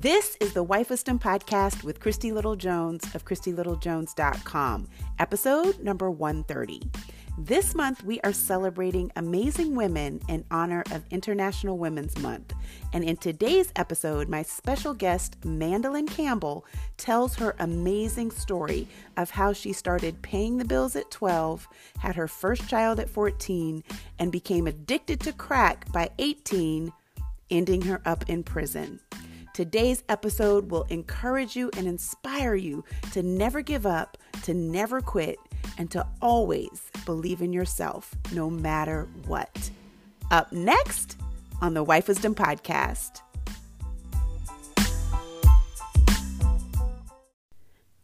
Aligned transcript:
This 0.00 0.34
is 0.40 0.54
the 0.54 0.62
Wife 0.62 0.88
Wisdom 0.88 1.18
Podcast 1.18 1.84
with 1.84 2.00
Christy 2.00 2.32
Little 2.32 2.56
Jones 2.56 3.04
of 3.14 3.26
ChristyLittleJones.com, 3.26 4.88
episode 5.18 5.78
number 5.80 6.10
130. 6.10 6.90
This 7.36 7.74
month, 7.74 8.02
we 8.02 8.18
are 8.22 8.32
celebrating 8.32 9.12
amazing 9.16 9.74
women 9.74 10.22
in 10.26 10.46
honor 10.50 10.84
of 10.92 11.04
International 11.10 11.76
Women's 11.76 12.16
Month. 12.16 12.54
And 12.94 13.04
in 13.04 13.18
today's 13.18 13.74
episode, 13.76 14.30
my 14.30 14.42
special 14.42 14.94
guest, 14.94 15.36
Mandolin 15.44 16.06
Campbell, 16.06 16.64
tells 16.96 17.34
her 17.34 17.54
amazing 17.58 18.30
story 18.30 18.88
of 19.18 19.28
how 19.28 19.52
she 19.52 19.74
started 19.74 20.22
paying 20.22 20.56
the 20.56 20.64
bills 20.64 20.96
at 20.96 21.10
12, 21.10 21.68
had 21.98 22.16
her 22.16 22.26
first 22.26 22.66
child 22.70 23.00
at 23.00 23.10
14, 23.10 23.84
and 24.18 24.32
became 24.32 24.66
addicted 24.66 25.20
to 25.20 25.34
crack 25.34 25.92
by 25.92 26.08
18, 26.18 26.90
ending 27.50 27.82
her 27.82 28.00
up 28.06 28.30
in 28.30 28.42
prison. 28.42 28.98
Today's 29.60 30.02
episode 30.08 30.70
will 30.70 30.84
encourage 30.84 31.54
you 31.54 31.70
and 31.76 31.86
inspire 31.86 32.54
you 32.54 32.82
to 33.12 33.22
never 33.22 33.60
give 33.60 33.84
up, 33.84 34.16
to 34.44 34.54
never 34.54 35.02
quit, 35.02 35.36
and 35.76 35.90
to 35.90 36.06
always 36.22 36.90
believe 37.04 37.42
in 37.42 37.52
yourself 37.52 38.14
no 38.32 38.48
matter 38.48 39.06
what. 39.26 39.70
Up 40.30 40.50
next 40.50 41.18
on 41.60 41.74
the 41.74 41.82
Wife 41.82 42.08
Wisdom 42.08 42.34
Podcast. 42.34 43.20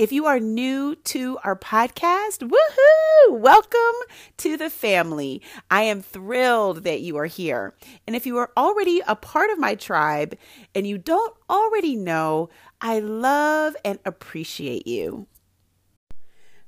If 0.00 0.12
you 0.12 0.24
are 0.24 0.40
new 0.40 0.94
to 0.94 1.36
our 1.44 1.54
podcast, 1.54 2.38
woohoo! 2.38 3.38
Welcome 3.38 4.08
to 4.38 4.56
the 4.56 4.70
family. 4.70 5.42
I 5.70 5.82
am 5.82 6.00
thrilled 6.00 6.84
that 6.84 7.02
you 7.02 7.18
are 7.18 7.26
here. 7.26 7.74
And 8.06 8.16
if 8.16 8.24
you 8.24 8.38
are 8.38 8.50
already 8.56 9.02
a 9.06 9.14
part 9.14 9.50
of 9.50 9.58
my 9.58 9.74
tribe 9.74 10.38
and 10.74 10.86
you 10.86 10.96
don't 10.96 11.36
already 11.50 11.96
know, 11.96 12.48
I 12.80 13.00
love 13.00 13.76
and 13.84 13.98
appreciate 14.06 14.86
you. 14.86 15.26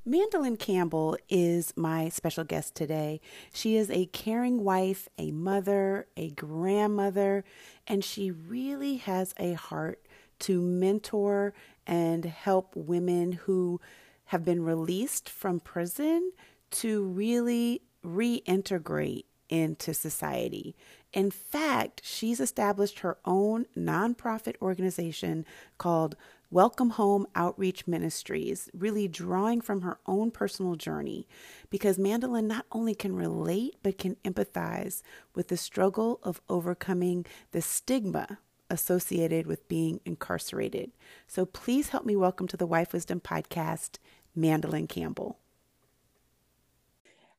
Mandolin 0.04 0.58
Campbell 0.58 1.16
is 1.30 1.72
my 1.74 2.10
special 2.10 2.44
guest 2.44 2.74
today. 2.74 3.22
She 3.54 3.78
is 3.78 3.90
a 3.90 4.04
caring 4.04 4.62
wife, 4.62 5.08
a 5.16 5.30
mother, 5.30 6.06
a 6.18 6.32
grandmother, 6.32 7.44
and 7.86 8.04
she 8.04 8.30
really 8.30 8.96
has 8.96 9.32
a 9.38 9.54
heart 9.54 10.02
to 10.40 10.60
mentor 10.60 11.54
and 11.86 12.24
help 12.24 12.74
women 12.76 13.32
who 13.32 13.80
have 14.26 14.44
been 14.44 14.64
released 14.64 15.28
from 15.28 15.60
prison 15.60 16.32
to 16.70 17.04
really 17.04 17.82
reintegrate 18.04 19.24
into 19.48 19.92
society. 19.92 20.74
In 21.12 21.30
fact, 21.30 22.00
she's 22.02 22.40
established 22.40 23.00
her 23.00 23.18
own 23.26 23.66
nonprofit 23.76 24.56
organization 24.62 25.44
called 25.76 26.16
Welcome 26.50 26.90
Home 26.90 27.26
Outreach 27.34 27.86
Ministries, 27.86 28.70
really 28.72 29.08
drawing 29.08 29.60
from 29.60 29.82
her 29.82 29.98
own 30.06 30.30
personal 30.30 30.76
journey 30.76 31.28
because 31.68 31.98
Mandolin 31.98 32.46
not 32.46 32.64
only 32.72 32.94
can 32.94 33.14
relate 33.14 33.76
but 33.82 33.98
can 33.98 34.16
empathize 34.24 35.02
with 35.34 35.48
the 35.48 35.56
struggle 35.58 36.18
of 36.22 36.40
overcoming 36.48 37.26
the 37.52 37.60
stigma 37.60 38.38
associated 38.72 39.46
with 39.46 39.68
being 39.68 40.00
incarcerated. 40.06 40.90
So 41.28 41.44
please 41.44 41.90
help 41.90 42.06
me 42.06 42.16
welcome 42.16 42.48
to 42.48 42.56
the 42.56 42.66
Wife 42.66 42.94
Wisdom 42.94 43.20
Podcast, 43.20 43.98
Mandolin 44.34 44.86
Campbell. 44.86 45.38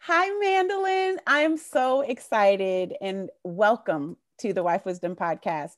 Hi, 0.02 0.30
Mandolin. 0.40 1.20
I'm 1.26 1.58
so 1.58 2.02
excited 2.02 2.94
and 3.02 3.32
welcome 3.44 4.18
to 4.38 4.54
the 4.54 4.62
Wife 4.62 4.86
Wisdom 4.86 5.16
Podcast. 5.16 5.78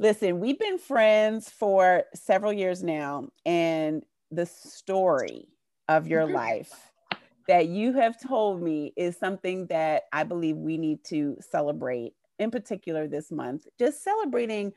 Listen, 0.00 0.40
we've 0.40 0.58
been 0.58 0.78
friends 0.78 1.48
for 1.48 2.04
several 2.14 2.52
years 2.52 2.82
now, 2.82 3.28
and 3.46 4.04
the 4.32 4.46
story 4.46 5.48
of 5.88 6.08
your 6.08 6.24
mm-hmm. 6.24 6.34
life 6.34 6.72
that 7.46 7.68
you 7.68 7.92
have 7.92 8.20
told 8.20 8.60
me 8.60 8.92
is 8.96 9.16
something 9.16 9.66
that 9.66 10.04
I 10.12 10.24
believe 10.24 10.56
we 10.56 10.76
need 10.76 11.04
to 11.04 11.36
celebrate 11.40 12.14
in 12.38 12.50
particular 12.50 13.06
this 13.06 13.30
month, 13.30 13.66
just 13.78 14.02
celebrating 14.02 14.72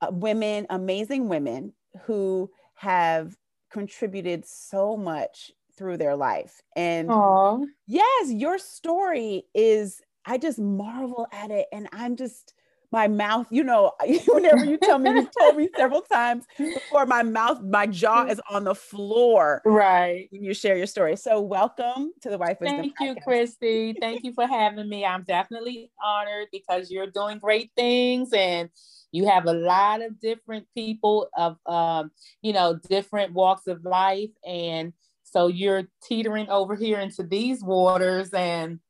uh, 0.00 0.08
women, 0.10 0.66
amazing 0.70 1.28
women 1.28 1.72
who 2.02 2.50
have 2.74 3.36
contributed 3.70 4.46
so 4.46 4.96
much 4.96 5.50
through 5.76 5.96
their 5.96 6.16
life. 6.16 6.60
And 6.76 7.08
Aww. 7.08 7.64
yes, 7.86 8.32
your 8.32 8.58
story 8.58 9.44
is, 9.54 10.00
I 10.26 10.38
just 10.38 10.58
marvel 10.58 11.26
at 11.32 11.50
it. 11.50 11.66
And 11.72 11.88
I'm 11.92 12.16
just, 12.16 12.54
my 12.92 13.06
mouth, 13.08 13.46
you 13.50 13.62
know, 13.62 13.92
whenever 14.26 14.64
you 14.64 14.78
tell 14.78 14.98
me, 14.98 15.10
you've 15.10 15.30
told 15.38 15.56
me 15.56 15.68
several 15.76 16.02
times 16.02 16.44
before, 16.56 17.06
my 17.06 17.22
mouth, 17.22 17.62
my 17.62 17.86
jaw 17.86 18.24
is 18.26 18.40
on 18.50 18.64
the 18.64 18.74
floor. 18.74 19.62
Right. 19.64 20.28
When 20.30 20.42
you 20.42 20.54
share 20.54 20.76
your 20.76 20.86
story. 20.86 21.16
So, 21.16 21.40
welcome 21.40 22.12
to 22.22 22.30
the 22.30 22.38
Wife 22.38 22.58
Wisdom. 22.60 22.80
Thank 22.80 22.94
you, 23.00 23.14
Christy. 23.22 23.94
Thank 24.00 24.24
you 24.24 24.32
for 24.32 24.46
having 24.46 24.88
me. 24.88 25.04
I'm 25.04 25.22
definitely 25.22 25.90
honored 26.02 26.48
because 26.52 26.90
you're 26.90 27.06
doing 27.06 27.38
great 27.38 27.70
things 27.76 28.32
and 28.32 28.70
you 29.12 29.28
have 29.28 29.46
a 29.46 29.52
lot 29.52 30.02
of 30.02 30.20
different 30.20 30.66
people 30.74 31.28
of, 31.36 31.56
um, 31.66 32.10
you 32.42 32.52
know, 32.52 32.78
different 32.88 33.32
walks 33.32 33.66
of 33.66 33.84
life. 33.84 34.30
And 34.46 34.92
so 35.24 35.46
you're 35.46 35.84
teetering 36.02 36.48
over 36.48 36.74
here 36.74 36.98
into 36.98 37.22
these 37.22 37.62
waters 37.62 38.30
and 38.32 38.80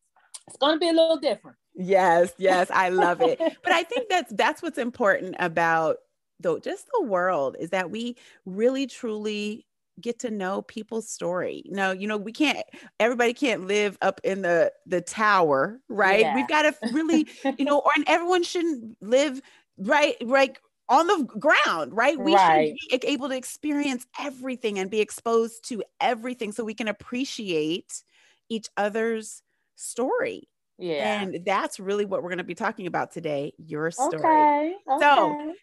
it's 0.47 0.57
going 0.57 0.75
to 0.75 0.81
be 0.81 0.89
a 0.89 0.93
little 0.93 1.19
different. 1.19 1.57
Yes, 1.75 2.33
yes, 2.39 2.71
I 2.73 2.89
love 2.91 3.21
it. 3.21 3.39
but 3.63 3.73
I 3.73 3.83
think 3.83 4.09
that's 4.09 4.33
that's 4.33 4.63
what's 4.63 4.79
important 4.79 5.37
about 5.39 5.97
though 6.41 6.59
just 6.59 6.87
the 6.99 7.05
world 7.05 7.57
is 7.59 7.71
that 7.71 7.91
we 7.91 8.17
really 8.47 8.87
truly 8.87 9.67
get 10.01 10.19
to 10.21 10.31
know 10.31 10.63
people's 10.63 11.09
story. 11.09 11.63
No, 11.67 11.93
you 11.93 12.07
know, 12.07 12.17
we 12.17 12.33
can't 12.33 12.59
everybody 12.99 13.35
can't 13.35 13.67
live 13.67 13.99
up 14.03 14.21
in 14.25 14.43
the 14.43 14.73
the 14.87 15.01
tower, 15.01 15.81
right? 15.89 16.21
Yeah. 16.21 16.35
We've 16.35 16.49
got 16.49 16.63
to 16.63 16.75
really, 16.93 17.29
you 17.59 17.65
know, 17.65 17.79
or 17.79 17.91
and 17.95 18.05
everyone 18.07 18.43
shouldn't 18.43 18.97
live 19.01 19.41
right 19.79 20.17
right 20.25 20.57
on 20.89 21.07
the 21.07 21.25
ground, 21.25 21.97
right? 21.97 22.19
We 22.19 22.35
right. 22.35 22.75
should 22.91 23.01
be 23.01 23.07
able 23.07 23.29
to 23.29 23.37
experience 23.37 24.07
everything 24.19 24.79
and 24.79 24.91
be 24.91 25.01
exposed 25.01 25.69
to 25.69 25.83
everything 26.01 26.51
so 26.53 26.65
we 26.65 26.75
can 26.75 26.89
appreciate 26.89 28.03
each 28.49 28.69
other's 28.77 29.43
story. 29.77 30.50
Yeah. 30.81 31.23
And 31.23 31.45
that's 31.45 31.79
really 31.79 32.05
what 32.05 32.23
we're 32.23 32.31
going 32.31 32.39
to 32.39 32.45
be 32.45 32.55
talking 32.55 32.87
about 32.87 33.13
today 33.13 33.53
your 33.59 33.91
story. 33.91 34.17
Okay. 34.17 34.75
okay. 34.91 35.01
So, 35.01 35.55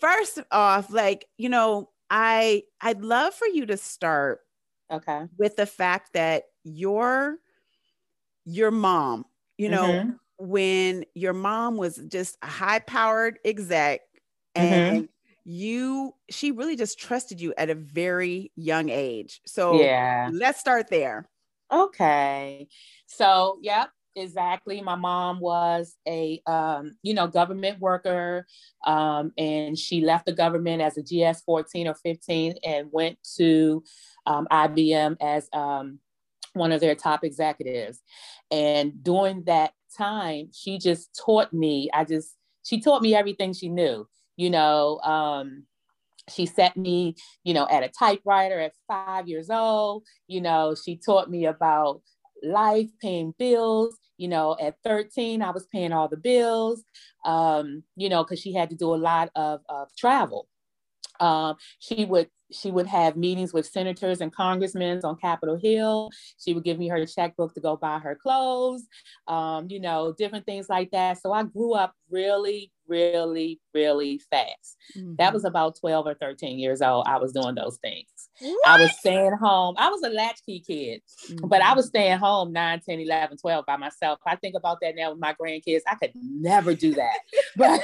first 0.00 0.40
off, 0.50 0.92
like, 0.92 1.26
you 1.38 1.48
know, 1.48 1.90
I 2.10 2.62
I'd 2.80 3.02
love 3.02 3.34
for 3.34 3.46
you 3.46 3.66
to 3.66 3.76
start 3.76 4.40
okay 4.90 5.26
with 5.38 5.56
the 5.56 5.66
fact 5.66 6.12
that 6.12 6.44
your 6.62 7.38
your 8.44 8.70
mom, 8.70 9.24
you 9.56 9.68
know, 9.68 9.84
mm-hmm. 9.84 10.10
when 10.38 11.04
your 11.14 11.32
mom 11.32 11.76
was 11.76 11.96
just 12.08 12.36
a 12.42 12.46
high-powered 12.46 13.38
exec 13.44 14.02
and 14.54 14.96
mm-hmm. 14.96 15.04
you 15.44 16.14
she 16.30 16.52
really 16.52 16.76
just 16.76 17.00
trusted 17.00 17.40
you 17.40 17.54
at 17.56 17.70
a 17.70 17.74
very 17.74 18.52
young 18.56 18.88
age. 18.90 19.40
So, 19.46 19.80
yeah. 19.80 20.28
Let's 20.32 20.60
start 20.60 20.88
there. 20.90 21.28
Okay. 21.72 22.68
So, 23.06 23.58
yep, 23.60 23.88
exactly. 24.16 24.80
My 24.80 24.96
mom 24.96 25.40
was 25.40 25.96
a, 26.08 26.40
um, 26.46 26.96
you 27.02 27.14
know, 27.14 27.26
government 27.26 27.78
worker, 27.80 28.46
um, 28.86 29.32
and 29.38 29.78
she 29.78 30.00
left 30.00 30.26
the 30.26 30.32
government 30.32 30.82
as 30.82 30.96
a 30.96 31.02
GS 31.02 31.42
14 31.42 31.88
or 31.88 31.94
15 31.94 32.54
and 32.64 32.88
went 32.90 33.18
to 33.36 33.84
um, 34.26 34.48
IBM 34.50 35.16
as 35.20 35.48
um, 35.52 36.00
one 36.54 36.72
of 36.72 36.80
their 36.80 36.94
top 36.94 37.22
executives. 37.22 38.00
And 38.50 39.02
during 39.02 39.44
that 39.44 39.72
time, 39.96 40.48
she 40.52 40.78
just 40.78 41.18
taught 41.24 41.52
me, 41.52 41.90
I 41.92 42.04
just, 42.04 42.34
she 42.64 42.80
taught 42.80 43.02
me 43.02 43.14
everything 43.14 43.52
she 43.52 43.68
knew, 43.68 44.08
you 44.36 44.50
know, 44.50 44.98
um, 45.00 45.64
she 46.28 46.44
set 46.44 46.76
me 46.76 47.14
you 47.44 47.54
know 47.54 47.68
at 47.70 47.84
a 47.84 47.88
typewriter 47.88 48.58
at 48.58 48.72
five 48.88 49.28
years 49.28 49.48
old 49.48 50.02
you 50.26 50.40
know 50.40 50.74
she 50.74 50.96
taught 50.96 51.30
me 51.30 51.46
about 51.46 52.02
life, 52.42 52.88
paying 53.00 53.34
bills. 53.38 53.96
You 54.18 54.28
know, 54.28 54.56
at 54.60 54.76
13, 54.84 55.42
I 55.42 55.50
was 55.50 55.66
paying 55.66 55.92
all 55.92 56.08
the 56.08 56.16
bills, 56.16 56.82
um, 57.24 57.82
you 57.96 58.08
know, 58.08 58.24
because 58.24 58.40
she 58.40 58.54
had 58.54 58.70
to 58.70 58.76
do 58.76 58.94
a 58.94 58.96
lot 58.96 59.30
of, 59.34 59.60
of 59.68 59.94
travel. 59.96 60.48
Um, 61.20 61.56
she 61.78 62.04
would 62.04 62.28
she 62.52 62.70
would 62.70 62.86
have 62.86 63.16
meetings 63.16 63.52
with 63.52 63.66
senators 63.66 64.20
and 64.20 64.32
congressmen 64.32 65.00
on 65.04 65.16
Capitol 65.16 65.56
Hill. 65.56 66.10
She 66.38 66.54
would 66.54 66.64
give 66.64 66.78
me 66.78 66.88
her 66.88 67.04
checkbook 67.06 67.54
to 67.54 67.60
go 67.60 67.76
buy 67.76 67.98
her 67.98 68.14
clothes, 68.14 68.86
um, 69.26 69.66
you 69.68 69.80
know, 69.80 70.14
different 70.16 70.46
things 70.46 70.68
like 70.68 70.90
that. 70.92 71.20
So 71.20 71.32
I 71.32 71.42
grew 71.42 71.74
up 71.74 71.94
really, 72.10 72.70
really, 72.86 73.60
really 73.74 74.20
fast. 74.30 74.76
Mm-hmm. 74.96 75.14
That 75.18 75.34
was 75.34 75.44
about 75.44 75.78
12 75.80 76.06
or 76.06 76.14
13 76.14 76.58
years 76.58 76.82
old. 76.82 77.06
I 77.08 77.18
was 77.18 77.32
doing 77.32 77.54
those 77.54 77.78
things. 77.78 78.06
What? 78.40 78.68
I 78.68 78.80
was 78.80 78.96
staying 78.98 79.36
home. 79.40 79.74
I 79.78 79.88
was 79.88 80.02
a 80.02 80.10
latchkey 80.10 80.60
kid, 80.60 81.02
mm-hmm. 81.28 81.48
but 81.48 81.62
I 81.62 81.74
was 81.74 81.86
staying 81.86 82.18
home 82.18 82.52
9, 82.52 82.80
10, 82.88 83.00
11, 83.00 83.38
12 83.38 83.66
by 83.66 83.76
myself. 83.76 84.20
I 84.26 84.36
think 84.36 84.54
about 84.54 84.78
that 84.82 84.94
now 84.94 85.10
with 85.10 85.20
my 85.20 85.34
grandkids. 85.34 85.80
I 85.86 85.96
could 85.96 86.12
never 86.14 86.74
do 86.74 86.94
that. 86.94 87.18
but 87.56 87.80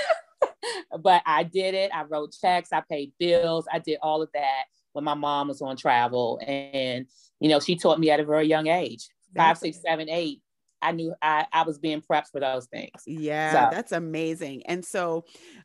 but 1.03 1.23
I 1.27 1.43
did 1.45 1.75
it. 1.75 1.91
I 1.95 2.05
wrote 2.05 2.35
checks, 2.41 2.73
I 2.73 2.83
paid 2.89 3.13
bills, 3.19 3.67
I 3.73 3.79
did 3.79 3.99
all 4.03 4.23
of 4.23 4.31
that 4.35 4.65
when 4.93 5.05
my 5.05 5.15
mom 5.15 5.49
was 5.49 5.63
on 5.63 5.77
travel. 5.77 6.41
And, 6.47 7.07
you 7.41 7.49
know, 7.49 7.61
she 7.61 7.77
taught 7.77 7.99
me 7.99 8.11
at 8.11 8.21
a 8.21 8.25
very 8.25 8.47
young 8.47 8.67
age 8.67 9.09
five, 9.37 9.59
six, 9.59 9.79
seven, 9.81 10.09
eight. 10.09 10.41
I 10.81 10.93
knew 10.93 11.15
I, 11.23 11.47
I 11.53 11.63
was 11.63 11.79
being 11.79 12.03
prepped 12.03 12.31
for 12.33 12.41
those 12.41 12.67
things. 12.67 12.91
Yeah, 13.07 13.53
so. 13.53 13.75
that's 13.75 13.93
amazing. 13.93 14.67
And 14.67 14.85
so, 14.85 15.25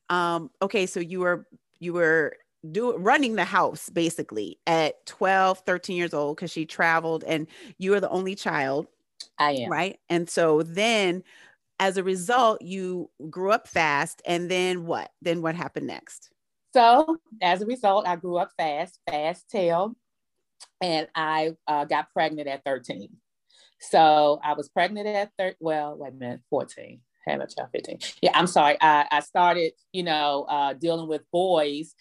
um, 0.09 0.51
okay, 0.61 0.85
so 0.85 0.99
you 0.99 1.19
were, 1.19 1.47
you 1.79 1.93
were 1.93 2.37
doing 2.71 3.01
running 3.01 3.35
the 3.35 3.45
house 3.45 3.89
basically 3.89 4.59
at 4.67 5.05
12, 5.07 5.59
13 5.65 5.97
years 5.97 6.13
old 6.13 6.37
because 6.37 6.51
she 6.51 6.65
traveled 6.65 7.23
and 7.23 7.47
you 7.77 7.91
were 7.91 7.99
the 7.99 8.09
only 8.09 8.35
child. 8.35 8.87
I 9.39 9.53
am. 9.53 9.71
Right. 9.71 9.99
And 10.09 10.29
so 10.29 10.61
then 10.61 11.23
as 11.79 11.97
a 11.97 12.03
result, 12.03 12.61
you 12.61 13.09
grew 13.29 13.51
up 13.51 13.67
fast. 13.67 14.21
And 14.25 14.49
then 14.49 14.85
what? 14.85 15.11
Then 15.21 15.41
what 15.41 15.55
happened 15.55 15.87
next? 15.87 16.29
So, 16.73 17.17
as 17.41 17.61
a 17.61 17.65
result, 17.65 18.07
I 18.07 18.15
grew 18.15 18.37
up 18.37 18.51
fast, 18.57 18.99
fast 19.09 19.49
tail, 19.49 19.95
and 20.81 21.07
I 21.15 21.55
uh, 21.67 21.85
got 21.85 22.11
pregnant 22.13 22.47
at 22.47 22.63
13. 22.65 23.09
So, 23.79 24.39
I 24.43 24.53
was 24.53 24.69
pregnant 24.69 25.07
at 25.07 25.31
13, 25.39 25.55
well, 25.59 25.97
wait 25.97 26.13
a 26.13 26.15
minute, 26.15 26.41
14. 26.49 26.99
Had 27.25 27.39
my 27.39 27.45
child 27.45 27.69
15. 27.73 27.99
Yeah, 28.21 28.31
I'm 28.33 28.47
sorry. 28.47 28.77
I, 28.79 29.05
I 29.11 29.19
started, 29.21 29.73
you 29.91 30.03
know, 30.03 30.45
uh, 30.49 30.73
dealing 30.73 31.07
with 31.07 31.23
boys 31.31 31.93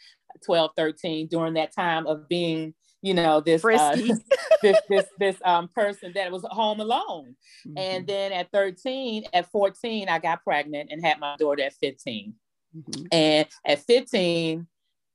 12, 0.45 0.71
13 0.77 1.27
during 1.29 1.55
that 1.55 1.75
time 1.75 2.07
of 2.07 2.29
being 2.29 2.75
you 3.03 3.15
know 3.15 3.41
this 3.41 3.65
uh, 3.65 3.97
this 4.63 4.81
this 4.89 5.07
this 5.19 5.37
um 5.45 5.69
person 5.69 6.13
that 6.15 6.31
was 6.33 6.45
home 6.51 6.81
alone 6.81 7.37
mm-hmm. 7.67 7.79
and 7.79 8.07
then 8.07 8.33
at 8.33 8.51
13 8.53 9.25
at 9.33 9.51
14 9.51 10.09
i 10.09 10.19
got 10.19 10.43
pregnant 10.43 10.91
and 10.91 11.05
had 11.05 11.21
my 11.21 11.37
daughter 11.39 11.63
at 11.63 11.75
15 11.75 12.35
mm-hmm. 12.77 13.07
and 13.13 13.47
at 13.65 13.79
15 13.81 14.67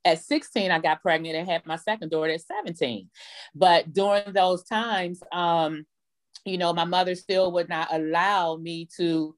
at 0.06 0.22
16 0.22 0.72
i 0.72 0.80
got 0.80 1.02
pregnant 1.02 1.36
and 1.36 1.50
had 1.50 1.66
my 1.66 1.76
second 1.76 2.10
daughter 2.10 2.32
at 2.32 2.42
17 2.42 3.10
but 3.56 3.92
during 3.92 4.32
those 4.34 4.64
times 4.64 5.22
um 5.32 5.86
you 6.46 6.58
know 6.58 6.74
my 6.74 6.86
mother 6.86 7.16
still 7.16 7.52
would 7.52 7.70
not 7.70 7.88
allow 7.92 8.56
me 8.56 8.88
to 8.98 9.36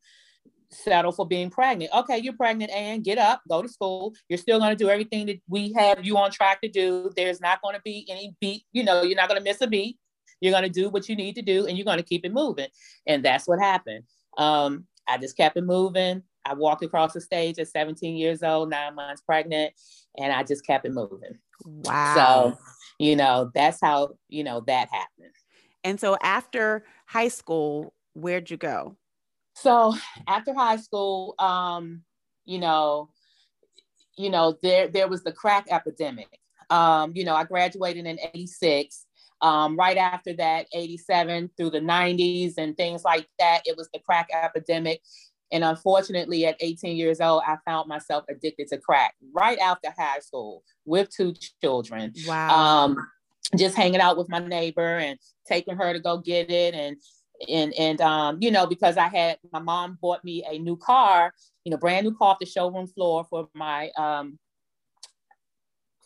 settle 0.73 1.11
for 1.11 1.27
being 1.27 1.49
pregnant. 1.49 1.91
Okay, 1.93 2.17
you're 2.17 2.33
pregnant 2.33 2.71
and 2.71 3.03
get 3.03 3.17
up, 3.17 3.41
go 3.49 3.61
to 3.61 3.69
school. 3.69 4.13
You're 4.29 4.37
still 4.37 4.59
going 4.59 4.71
to 4.71 4.83
do 4.83 4.89
everything 4.89 5.25
that 5.27 5.41
we 5.47 5.73
have 5.73 6.05
you 6.05 6.17
on 6.17 6.31
track 6.31 6.61
to 6.61 6.69
do. 6.69 7.11
There's 7.15 7.41
not 7.41 7.61
going 7.61 7.75
to 7.75 7.81
be 7.83 8.05
any 8.09 8.35
beat, 8.39 8.63
you 8.71 8.83
know, 8.83 9.03
you're 9.03 9.17
not 9.17 9.29
going 9.29 9.39
to 9.39 9.43
miss 9.43 9.61
a 9.61 9.67
beat. 9.67 9.97
You're 10.41 10.51
going 10.51 10.63
to 10.63 10.69
do 10.69 10.89
what 10.89 11.07
you 11.07 11.15
need 11.15 11.35
to 11.35 11.41
do 11.41 11.67
and 11.67 11.77
you're 11.77 11.85
going 11.85 11.99
to 11.99 12.03
keep 12.03 12.25
it 12.25 12.33
moving. 12.33 12.67
And 13.07 13.23
that's 13.23 13.47
what 13.47 13.59
happened. 13.59 14.03
Um, 14.37 14.85
I 15.07 15.17
just 15.17 15.37
kept 15.37 15.57
it 15.57 15.63
moving. 15.63 16.23
I 16.45 16.53
walked 16.53 16.83
across 16.83 17.13
the 17.13 17.21
stage 17.21 17.57
at 17.59 17.69
17 17.69 18.17
years 18.17 18.43
old, 18.43 18.69
nine 18.69 18.95
months 18.95 19.21
pregnant, 19.21 19.73
and 20.17 20.33
I 20.33 20.43
just 20.43 20.65
kept 20.65 20.85
it 20.85 20.91
moving. 20.91 21.39
Wow. 21.65 22.15
So, 22.15 22.57
you 22.99 23.15
know, 23.15 23.51
that's 23.53 23.79
how, 23.81 24.09
you 24.27 24.43
know, 24.43 24.61
that 24.67 24.89
happened. 24.89 25.33
And 25.83 25.99
so 25.99 26.17
after 26.21 26.83
high 27.07 27.29
school, 27.29 27.93
where'd 28.13 28.49
you 28.51 28.57
go? 28.57 28.97
So 29.55 29.93
after 30.27 30.53
high 30.53 30.77
school, 30.77 31.35
um, 31.39 32.01
you 32.45 32.59
know, 32.59 33.09
you 34.17 34.29
know, 34.29 34.57
there 34.61 34.87
there 34.87 35.07
was 35.07 35.23
the 35.23 35.31
crack 35.31 35.67
epidemic. 35.71 36.39
Um, 36.69 37.11
you 37.15 37.23
know, 37.23 37.35
I 37.35 37.43
graduated 37.43 38.05
in 38.05 38.19
86. 38.33 39.05
Um, 39.41 39.75
right 39.75 39.97
after 39.97 40.33
that, 40.37 40.67
87 40.73 41.51
through 41.57 41.71
the 41.71 41.81
90s 41.81 42.53
and 42.57 42.77
things 42.77 43.03
like 43.03 43.27
that, 43.39 43.61
it 43.65 43.75
was 43.75 43.89
the 43.93 43.99
crack 43.99 44.29
epidemic. 44.33 45.01
And 45.51 45.63
unfortunately, 45.63 46.45
at 46.45 46.55
18 46.61 46.95
years 46.95 47.19
old, 47.19 47.43
I 47.45 47.57
found 47.65 47.87
myself 47.87 48.23
addicted 48.29 48.69
to 48.69 48.77
crack 48.77 49.13
right 49.33 49.59
after 49.59 49.93
high 49.95 50.19
school 50.19 50.63
with 50.85 51.09
two 51.15 51.33
children. 51.61 52.13
Wow. 52.25 52.85
Um, 52.85 52.97
just 53.55 53.75
hanging 53.75 53.99
out 53.99 54.17
with 54.17 54.29
my 54.29 54.39
neighbor 54.39 54.97
and 54.97 55.19
taking 55.45 55.75
her 55.75 55.93
to 55.93 55.99
go 55.99 56.17
get 56.17 56.49
it 56.49 56.73
and 56.73 56.97
and 57.49 57.73
and 57.73 58.01
um, 58.01 58.37
you 58.41 58.51
know, 58.51 58.65
because 58.65 58.97
I 58.97 59.07
had 59.07 59.37
my 59.51 59.59
mom 59.59 59.97
bought 60.01 60.23
me 60.23 60.43
a 60.49 60.57
new 60.57 60.77
car, 60.77 61.33
you 61.65 61.71
know, 61.71 61.77
brand 61.77 62.05
new 62.05 62.15
car 62.15 62.31
off 62.31 62.39
the 62.39 62.45
showroom 62.45 62.87
floor 62.87 63.25
for 63.29 63.49
my 63.53 63.89
um 63.97 64.37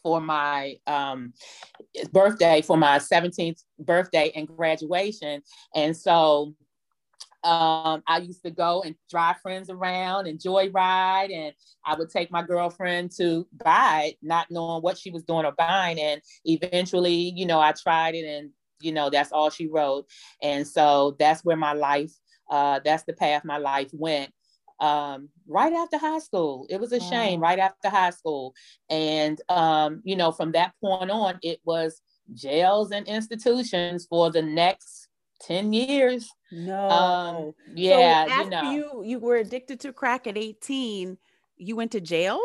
for 0.04 0.22
my 0.22 0.78
um 0.88 1.34
birthday, 2.12 2.62
for 2.62 2.78
my 2.78 3.00
17th 3.00 3.64
birthday 3.80 4.32
and 4.36 4.48
graduation. 4.48 5.42
And 5.76 5.96
so 5.96 6.56
um, 7.44 8.04
I 8.08 8.18
used 8.18 8.44
to 8.44 8.52
go 8.52 8.82
and 8.84 8.96
drive 9.10 9.38
friends 9.42 9.70
around 9.70 10.28
and 10.28 10.40
joyride, 10.40 11.34
and 11.34 11.54
I 11.86 11.96
would 11.96 12.10
take 12.10 12.32
my 12.32 12.42
girlfriend 12.42 13.12
to 13.18 13.48
buy 13.64 14.10
it, 14.10 14.18
not 14.22 14.48
knowing 14.50 14.82
what 14.82 14.98
she 14.98 15.12
was 15.12 15.24
doing 15.24 15.46
or 15.46 15.54
buying. 15.54 16.00
And 16.00 16.22
eventually, 16.46 17.32
you 17.36 17.46
know, 17.46 17.60
I 17.60 17.72
tried 17.72 18.16
it 18.16 18.26
and 18.26 18.52
you 18.80 18.92
know 18.92 19.10
that's 19.10 19.32
all 19.32 19.50
she 19.50 19.68
wrote. 19.68 20.06
And 20.42 20.68
so 20.68 21.16
that's 21.20 21.44
where 21.44 21.58
my 21.58 21.74
life 21.74 22.12
uh, 22.50 22.80
that's 22.84 23.04
the 23.04 23.14
path 23.14 23.44
my 23.44 23.58
life 23.58 23.90
went 23.94 24.32
um, 24.80 25.30
right 25.48 25.74
after 25.74 25.98
high 25.98 26.20
school. 26.20 26.68
It 26.70 26.80
was 26.80 26.92
a 26.92 27.00
shame 27.00 27.42
right 27.42 27.60
after 27.60 27.90
high 27.90 28.12
school. 28.12 28.54
And 28.90 29.40
um, 29.50 30.02
you 30.04 30.16
know 30.16 30.32
from 30.32 30.52
that 30.54 30.74
point 30.82 31.12
on 31.12 31.40
it 31.42 31.60
was 31.66 32.02
jails 32.34 32.92
and 32.92 33.08
institutions 33.08 34.06
for 34.10 34.32
the 34.32 34.42
next 34.42 35.08
10 35.42 35.74
years. 35.74 36.30
No. 36.52 36.90
Um, 36.90 37.54
yeah 37.74 38.26
so 38.26 38.32
after 38.32 38.44
you 38.44 38.50
know. 38.50 38.72
you 38.72 39.04
you 39.04 39.20
were 39.20 39.38
addicted 39.38 39.80
to 39.82 39.94
crack 39.94 40.28
at 40.28 40.38
18 40.38 41.18
you 41.58 41.76
went 41.76 41.92
to 41.92 42.02
jail? 42.02 42.40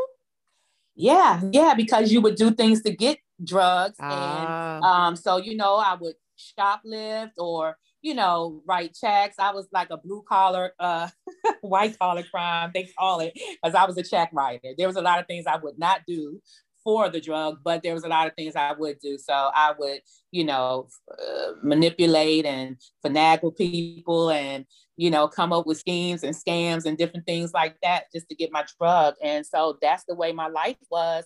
Yeah 0.95 1.41
yeah 1.53 1.75
because 1.75 2.13
you 2.13 2.21
would 2.21 2.37
do 2.37 2.51
things 2.51 2.83
to 2.83 2.95
get 2.95 3.19
drugs 3.43 3.97
ah. 4.01 4.77
and 4.77 4.85
um 4.85 5.17
so 5.17 5.37
you 5.37 5.57
know 5.57 5.77
i 5.77 5.95
would 5.95 6.15
shoplift 6.39 7.33
or 7.39 7.77
you 8.03 8.15
know 8.15 8.63
write 8.67 8.95
checks. 8.95 9.37
I 9.39 9.53
was 9.53 9.69
like 9.73 9.91
a 9.91 9.97
blue 9.97 10.25
collar 10.29 10.73
uh 10.79 11.09
white 11.61 11.99
collar 11.99 12.25
crime 12.25 12.71
they 12.75 12.89
call 12.99 13.21
it 13.21 13.33
because 13.35 13.75
i 13.75 13.85
was 13.85 13.97
a 13.97 14.03
check 14.03 14.31
writer. 14.33 14.75
There 14.77 14.89
was 14.89 14.97
a 14.97 15.03
lot 15.03 15.21
of 15.21 15.27
things 15.27 15.47
i 15.47 15.57
would 15.57 15.79
not 15.79 16.03
do 16.07 16.41
for 16.85 17.09
the 17.09 17.21
drug 17.21 17.59
but 17.63 17.81
there 17.85 17.95
was 17.95 18.03
a 18.03 18.09
lot 18.09 18.27
of 18.27 18.35
things 18.35 18.57
i 18.57 18.73
would 18.73 18.99
do. 19.01 19.17
So 19.19 19.33
i 19.33 19.73
would 19.79 20.01
you 20.31 20.45
know 20.45 20.89
uh, 21.11 21.53
manipulate 21.63 22.45
and 22.45 22.77
finagle 23.05 23.57
people 23.57 24.31
and 24.31 24.67
you 24.97 25.11
know 25.11 25.29
come 25.29 25.53
up 25.53 25.67
with 25.67 25.79
schemes 25.79 26.25
and 26.25 26.35
scams 26.35 26.87
and 26.87 26.99
different 26.99 27.27
things 27.27 27.53
like 27.53 27.77
that 27.83 28.05
just 28.13 28.29
to 28.29 28.35
get 28.35 28.53
my 28.53 28.65
drug. 28.79 29.15
And 29.23 29.47
so 29.47 29.79
that's 29.81 30.05
the 30.05 30.15
way 30.15 30.33
my 30.33 30.49
life 30.49 30.77
was 30.91 31.25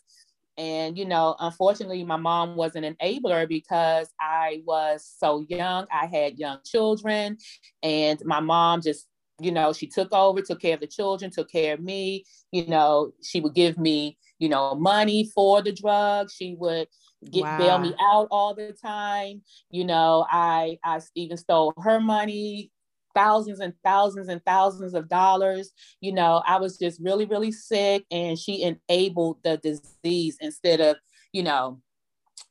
and, 0.58 0.96
you 0.96 1.04
know, 1.04 1.36
unfortunately, 1.38 2.02
my 2.04 2.16
mom 2.16 2.56
was 2.56 2.76
an 2.76 2.84
enabler 2.84 3.48
because 3.48 4.08
I 4.20 4.62
was 4.64 5.06
so 5.18 5.44
young. 5.48 5.86
I 5.92 6.06
had 6.06 6.38
young 6.38 6.58
children, 6.64 7.38
and 7.82 8.24
my 8.24 8.40
mom 8.40 8.80
just, 8.80 9.06
you 9.40 9.52
know, 9.52 9.72
she 9.72 9.86
took 9.86 10.12
over, 10.12 10.40
took 10.40 10.60
care 10.60 10.74
of 10.74 10.80
the 10.80 10.86
children, 10.86 11.30
took 11.30 11.50
care 11.50 11.74
of 11.74 11.80
me. 11.80 12.24
You 12.52 12.66
know, 12.66 13.12
she 13.22 13.40
would 13.40 13.54
give 13.54 13.76
me, 13.76 14.16
you 14.38 14.48
know, 14.48 14.74
money 14.74 15.30
for 15.34 15.62
the 15.62 15.72
drugs. 15.72 16.34
She 16.34 16.54
would 16.58 16.88
get 17.30 17.42
wow. 17.42 17.58
bail 17.58 17.78
me 17.78 17.94
out 18.00 18.28
all 18.30 18.54
the 18.54 18.72
time. 18.72 19.42
You 19.70 19.84
know, 19.84 20.26
I 20.30 20.78
I 20.82 21.00
even 21.14 21.36
stole 21.36 21.74
her 21.78 22.00
money 22.00 22.70
thousands 23.16 23.60
and 23.60 23.72
thousands 23.82 24.28
and 24.28 24.44
thousands 24.44 24.94
of 24.94 25.08
dollars. 25.08 25.72
You 26.00 26.12
know, 26.12 26.42
I 26.46 26.58
was 26.58 26.78
just 26.78 27.00
really, 27.00 27.24
really 27.24 27.50
sick, 27.50 28.04
and 28.10 28.38
she 28.38 28.62
enabled 28.62 29.38
the 29.42 29.56
disease 29.56 30.36
instead 30.40 30.80
of, 30.80 30.96
you 31.32 31.42
know, 31.42 31.80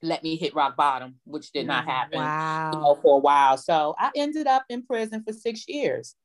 let 0.01 0.23
me 0.23 0.35
hit 0.35 0.55
rock 0.55 0.75
bottom, 0.75 1.15
which 1.25 1.51
did 1.51 1.67
not 1.67 1.85
happen 1.85 2.19
wow. 2.19 2.71
you 2.73 2.79
know, 2.79 2.95
for 3.01 3.17
a 3.17 3.19
while. 3.19 3.57
So 3.57 3.95
I 3.97 4.11
ended 4.15 4.47
up 4.47 4.65
in 4.69 4.83
prison 4.83 5.23
for 5.25 5.33
six 5.33 5.67
years. 5.67 6.15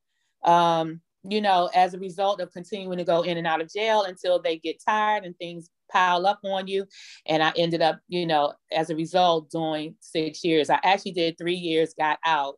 Um, 0.45 1.01
you 1.23 1.43
know, 1.43 1.69
as 1.75 1.93
a 1.93 1.99
result 1.99 2.41
of 2.41 2.51
continuing 2.51 2.97
to 2.97 3.05
go 3.05 3.23
in 3.23 3.37
and 3.37 3.47
out 3.47 3.61
of 3.61 3.71
jail 3.71 4.05
until 4.05 4.41
they 4.41 4.57
get 4.57 4.83
tired 4.87 5.25
and 5.25 5.37
things 5.37 5.69
pile 5.93 6.27
up 6.27 6.41
on 6.45 6.67
you. 6.67 6.87
And 7.27 7.43
I 7.43 7.53
ended 7.57 7.83
up, 7.83 8.01
you 8.09 8.27
know, 8.27 8.55
as 8.73 8.89
a 8.89 8.97
result, 8.97 9.51
doing 9.51 9.97
six 10.01 10.43
years. 10.43 10.71
I 10.71 10.81
actually 10.83 11.13
did 11.13 11.37
three 11.37 11.55
years, 11.57 11.93
got 11.93 12.19
out, 12.25 12.55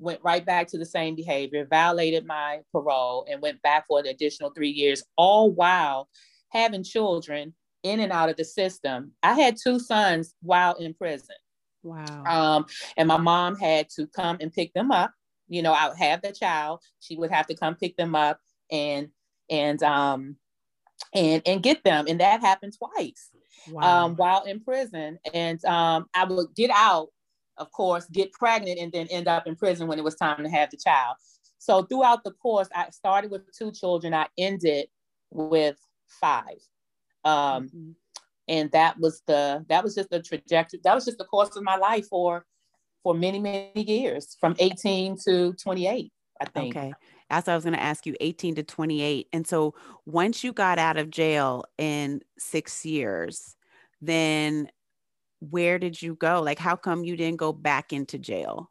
went 0.00 0.20
right 0.22 0.44
back 0.44 0.66
to 0.68 0.78
the 0.78 0.86
same 0.86 1.14
behavior, 1.14 1.66
violated 1.68 2.26
my 2.26 2.60
parole, 2.72 3.26
and 3.30 3.42
went 3.42 3.60
back 3.62 3.86
for 3.86 3.98
an 4.00 4.06
additional 4.06 4.50
three 4.50 4.70
years, 4.70 5.02
all 5.16 5.50
while 5.50 6.08
having 6.50 6.82
children 6.82 7.54
in 7.82 8.00
and 8.00 8.12
out 8.12 8.28
of 8.28 8.36
the 8.36 8.44
system. 8.44 9.12
I 9.22 9.34
had 9.34 9.56
two 9.62 9.78
sons 9.78 10.34
while 10.42 10.74
in 10.74 10.94
prison. 10.94 11.36
Wow. 11.82 12.24
Um, 12.24 12.66
and 12.96 13.08
my 13.08 13.16
mom 13.16 13.56
had 13.56 13.88
to 13.96 14.06
come 14.06 14.38
and 14.40 14.52
pick 14.52 14.72
them 14.74 14.90
up. 14.90 15.12
You 15.48 15.62
know, 15.62 15.72
I 15.72 15.88
would 15.88 15.98
have 15.98 16.22
the 16.22 16.32
child. 16.32 16.80
She 17.00 17.16
would 17.16 17.30
have 17.30 17.46
to 17.46 17.56
come 17.56 17.74
pick 17.74 17.96
them 17.96 18.14
up 18.14 18.38
and 18.70 19.08
and 19.48 19.82
um 19.82 20.36
and 21.14 21.42
and 21.46 21.62
get 21.62 21.82
them. 21.82 22.06
And 22.08 22.20
that 22.20 22.40
happened 22.40 22.74
twice. 22.76 23.30
Wow. 23.68 24.04
Um, 24.04 24.16
while 24.16 24.44
in 24.44 24.60
prison. 24.60 25.18
And 25.34 25.62
um, 25.64 26.06
I 26.14 26.24
would 26.24 26.54
get 26.54 26.70
out, 26.72 27.08
of 27.60 27.70
course, 27.70 28.06
get 28.06 28.32
pregnant, 28.32 28.80
and 28.80 28.90
then 28.90 29.06
end 29.10 29.28
up 29.28 29.46
in 29.46 29.54
prison 29.54 29.86
when 29.86 29.98
it 29.98 30.04
was 30.04 30.16
time 30.16 30.42
to 30.42 30.50
have 30.50 30.70
the 30.70 30.76
child. 30.76 31.16
So 31.58 31.82
throughout 31.82 32.24
the 32.24 32.32
course, 32.32 32.68
I 32.74 32.88
started 32.90 33.30
with 33.30 33.42
two 33.56 33.70
children. 33.70 34.14
I 34.14 34.26
ended 34.38 34.88
with 35.30 35.76
five. 36.08 36.58
Um, 37.24 37.68
mm-hmm. 37.68 37.90
And 38.48 38.72
that 38.72 38.98
was 38.98 39.22
the 39.26 39.64
that 39.68 39.84
was 39.84 39.94
just 39.94 40.10
the 40.10 40.22
trajectory. 40.22 40.80
That 40.82 40.94
was 40.94 41.04
just 41.04 41.18
the 41.18 41.24
course 41.24 41.54
of 41.54 41.62
my 41.62 41.76
life 41.76 42.08
for 42.08 42.44
for 43.02 43.14
many 43.14 43.38
many 43.38 43.70
years, 43.82 44.36
from 44.40 44.56
18 44.58 45.18
to 45.26 45.52
28. 45.52 46.12
I 46.40 46.44
think. 46.46 46.76
Okay. 46.76 46.92
That's 47.28 47.46
what 47.46 47.52
I 47.52 47.56
was 47.56 47.64
going 47.64 47.76
to 47.76 47.82
ask 47.82 48.06
you 48.06 48.16
18 48.20 48.56
to 48.56 48.62
28. 48.64 49.28
And 49.32 49.46
so 49.46 49.74
once 50.04 50.42
you 50.42 50.52
got 50.52 50.78
out 50.78 50.96
of 50.96 51.10
jail 51.10 51.64
in 51.78 52.22
six 52.38 52.84
years, 52.84 53.54
then 54.00 54.68
where 55.40 55.78
did 55.78 56.00
you 56.00 56.14
go? 56.14 56.42
Like, 56.42 56.58
how 56.58 56.76
come 56.76 57.04
you 57.04 57.16
didn't 57.16 57.38
go 57.38 57.52
back 57.52 57.92
into 57.92 58.18
jail? 58.18 58.70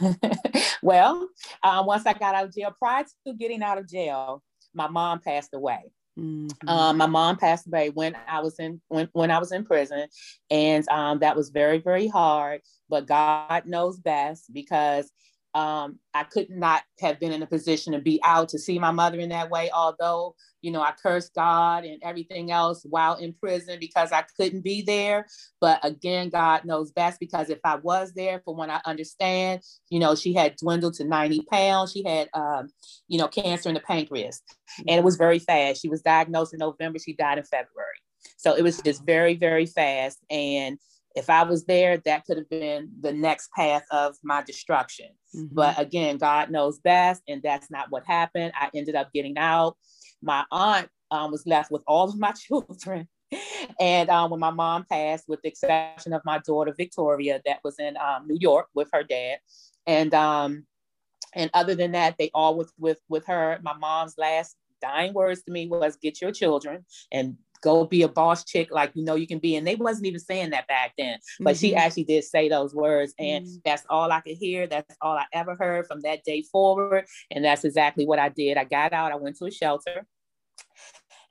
well, 0.82 1.28
um, 1.62 1.86
once 1.86 2.06
I 2.06 2.12
got 2.12 2.34
out 2.34 2.44
of 2.44 2.54
jail, 2.54 2.74
prior 2.78 3.04
to 3.26 3.34
getting 3.34 3.62
out 3.62 3.78
of 3.78 3.88
jail, 3.88 4.42
my 4.74 4.88
mom 4.88 5.20
passed 5.20 5.54
away. 5.54 5.84
Mm-hmm. 6.18 6.68
Um, 6.68 6.96
my 6.96 7.06
mom 7.06 7.36
passed 7.36 7.66
away 7.66 7.90
when 7.90 8.16
I 8.26 8.40
was 8.40 8.58
in 8.58 8.80
when, 8.88 9.08
when 9.12 9.30
I 9.30 9.38
was 9.38 9.52
in 9.52 9.64
prison, 9.64 10.08
and 10.50 10.88
um, 10.88 11.18
that 11.18 11.36
was 11.36 11.50
very 11.50 11.78
very 11.78 12.08
hard. 12.08 12.62
But 12.88 13.06
God 13.06 13.66
knows 13.66 13.98
best 13.98 14.52
because 14.52 15.10
um, 15.56 15.98
I 16.12 16.24
could 16.24 16.50
not 16.50 16.82
have 17.00 17.18
been 17.18 17.32
in 17.32 17.42
a 17.42 17.46
position 17.46 17.94
to 17.94 17.98
be 17.98 18.20
out 18.22 18.50
to 18.50 18.58
see 18.58 18.78
my 18.78 18.90
mother 18.90 19.18
in 19.18 19.30
that 19.30 19.48
way. 19.48 19.70
Although 19.74 20.34
you 20.60 20.70
know 20.70 20.82
I 20.82 20.92
cursed 21.02 21.34
God 21.34 21.84
and 21.86 21.98
everything 22.04 22.50
else 22.50 22.84
while 22.88 23.14
in 23.14 23.32
prison 23.32 23.78
because 23.80 24.12
I 24.12 24.24
couldn't 24.38 24.62
be 24.62 24.82
there. 24.82 25.26
But 25.58 25.82
again, 25.82 26.28
God 26.28 26.66
knows 26.66 26.92
best 26.92 27.18
because 27.20 27.48
if 27.48 27.60
I 27.64 27.76
was 27.76 28.12
there, 28.12 28.42
for 28.44 28.54
when 28.54 28.70
I 28.70 28.82
understand, 28.84 29.62
you 29.88 29.98
know, 29.98 30.14
she 30.14 30.34
had 30.34 30.56
dwindled 30.56 30.94
to 30.94 31.04
90 31.04 31.46
pounds. 31.50 31.92
She 31.92 32.04
had, 32.06 32.28
um, 32.34 32.68
you 33.08 33.18
know, 33.18 33.26
cancer 33.26 33.70
in 33.70 33.74
the 33.74 33.80
pancreas, 33.80 34.42
and 34.86 34.98
it 34.98 35.04
was 35.04 35.16
very 35.16 35.38
fast. 35.38 35.80
She 35.80 35.88
was 35.88 36.02
diagnosed 36.02 36.52
in 36.52 36.58
November. 36.58 36.98
She 36.98 37.14
died 37.14 37.38
in 37.38 37.44
February. 37.44 37.96
So 38.36 38.54
it 38.54 38.62
was 38.62 38.78
just 38.82 39.06
very, 39.06 39.36
very 39.36 39.64
fast. 39.64 40.18
And 40.28 40.78
if 41.16 41.30
I 41.30 41.42
was 41.44 41.64
there, 41.64 41.96
that 42.04 42.26
could 42.26 42.36
have 42.36 42.48
been 42.50 42.90
the 43.00 43.12
next 43.12 43.50
path 43.52 43.84
of 43.90 44.16
my 44.22 44.42
destruction. 44.42 45.08
Mm-hmm. 45.34 45.54
But 45.54 45.78
again, 45.80 46.18
God 46.18 46.50
knows 46.50 46.78
best, 46.78 47.22
and 47.26 47.42
that's 47.42 47.70
not 47.70 47.86
what 47.90 48.04
happened. 48.06 48.52
I 48.54 48.68
ended 48.74 48.94
up 48.94 49.12
getting 49.14 49.38
out. 49.38 49.76
My 50.22 50.44
aunt 50.52 50.88
um, 51.10 51.32
was 51.32 51.46
left 51.46 51.70
with 51.70 51.82
all 51.86 52.10
of 52.10 52.18
my 52.18 52.32
children. 52.48 53.08
and 53.80 54.10
um, 54.10 54.30
when 54.30 54.40
my 54.40 54.50
mom 54.50 54.84
passed, 54.84 55.24
with 55.26 55.40
the 55.42 55.48
exception 55.48 56.12
of 56.12 56.22
my 56.24 56.38
daughter 56.38 56.74
Victoria, 56.76 57.40
that 57.46 57.60
was 57.64 57.76
in 57.78 57.96
um, 57.96 58.26
New 58.26 58.36
York 58.38 58.66
with 58.74 58.88
her 58.92 59.02
dad, 59.02 59.38
and 59.86 60.14
um, 60.14 60.66
and 61.34 61.50
other 61.54 61.74
than 61.74 61.92
that, 61.92 62.16
they 62.18 62.30
all 62.34 62.56
was 62.56 62.72
with 62.78 63.00
with 63.08 63.26
her. 63.26 63.58
My 63.62 63.74
mom's 63.74 64.14
last 64.18 64.54
dying 64.82 65.14
words 65.14 65.42
to 65.44 65.50
me 65.50 65.66
was, 65.66 65.96
"Get 65.96 66.20
your 66.20 66.30
children 66.30 66.84
and 67.10 67.36
go 67.66 67.84
be 67.84 68.02
a 68.02 68.08
boss 68.08 68.44
chick 68.44 68.68
like 68.70 68.92
you 68.94 69.04
know 69.04 69.16
you 69.16 69.26
can 69.26 69.40
be 69.40 69.56
and 69.56 69.66
they 69.66 69.74
wasn't 69.74 70.06
even 70.06 70.20
saying 70.20 70.50
that 70.50 70.68
back 70.68 70.92
then 70.96 71.18
but 71.40 71.56
mm-hmm. 71.56 71.60
she 71.60 71.74
actually 71.74 72.04
did 72.04 72.22
say 72.22 72.48
those 72.48 72.72
words 72.72 73.12
and 73.18 73.44
mm-hmm. 73.44 73.56
that's 73.64 73.82
all 73.90 74.12
i 74.12 74.20
could 74.20 74.36
hear 74.36 74.68
that's 74.68 74.94
all 75.00 75.16
i 75.16 75.24
ever 75.32 75.56
heard 75.56 75.84
from 75.84 76.00
that 76.00 76.22
day 76.22 76.42
forward 76.42 77.04
and 77.32 77.44
that's 77.44 77.64
exactly 77.64 78.06
what 78.06 78.20
i 78.20 78.28
did 78.28 78.56
i 78.56 78.62
got 78.62 78.92
out 78.92 79.10
i 79.10 79.16
went 79.16 79.36
to 79.36 79.46
a 79.46 79.50
shelter 79.50 80.06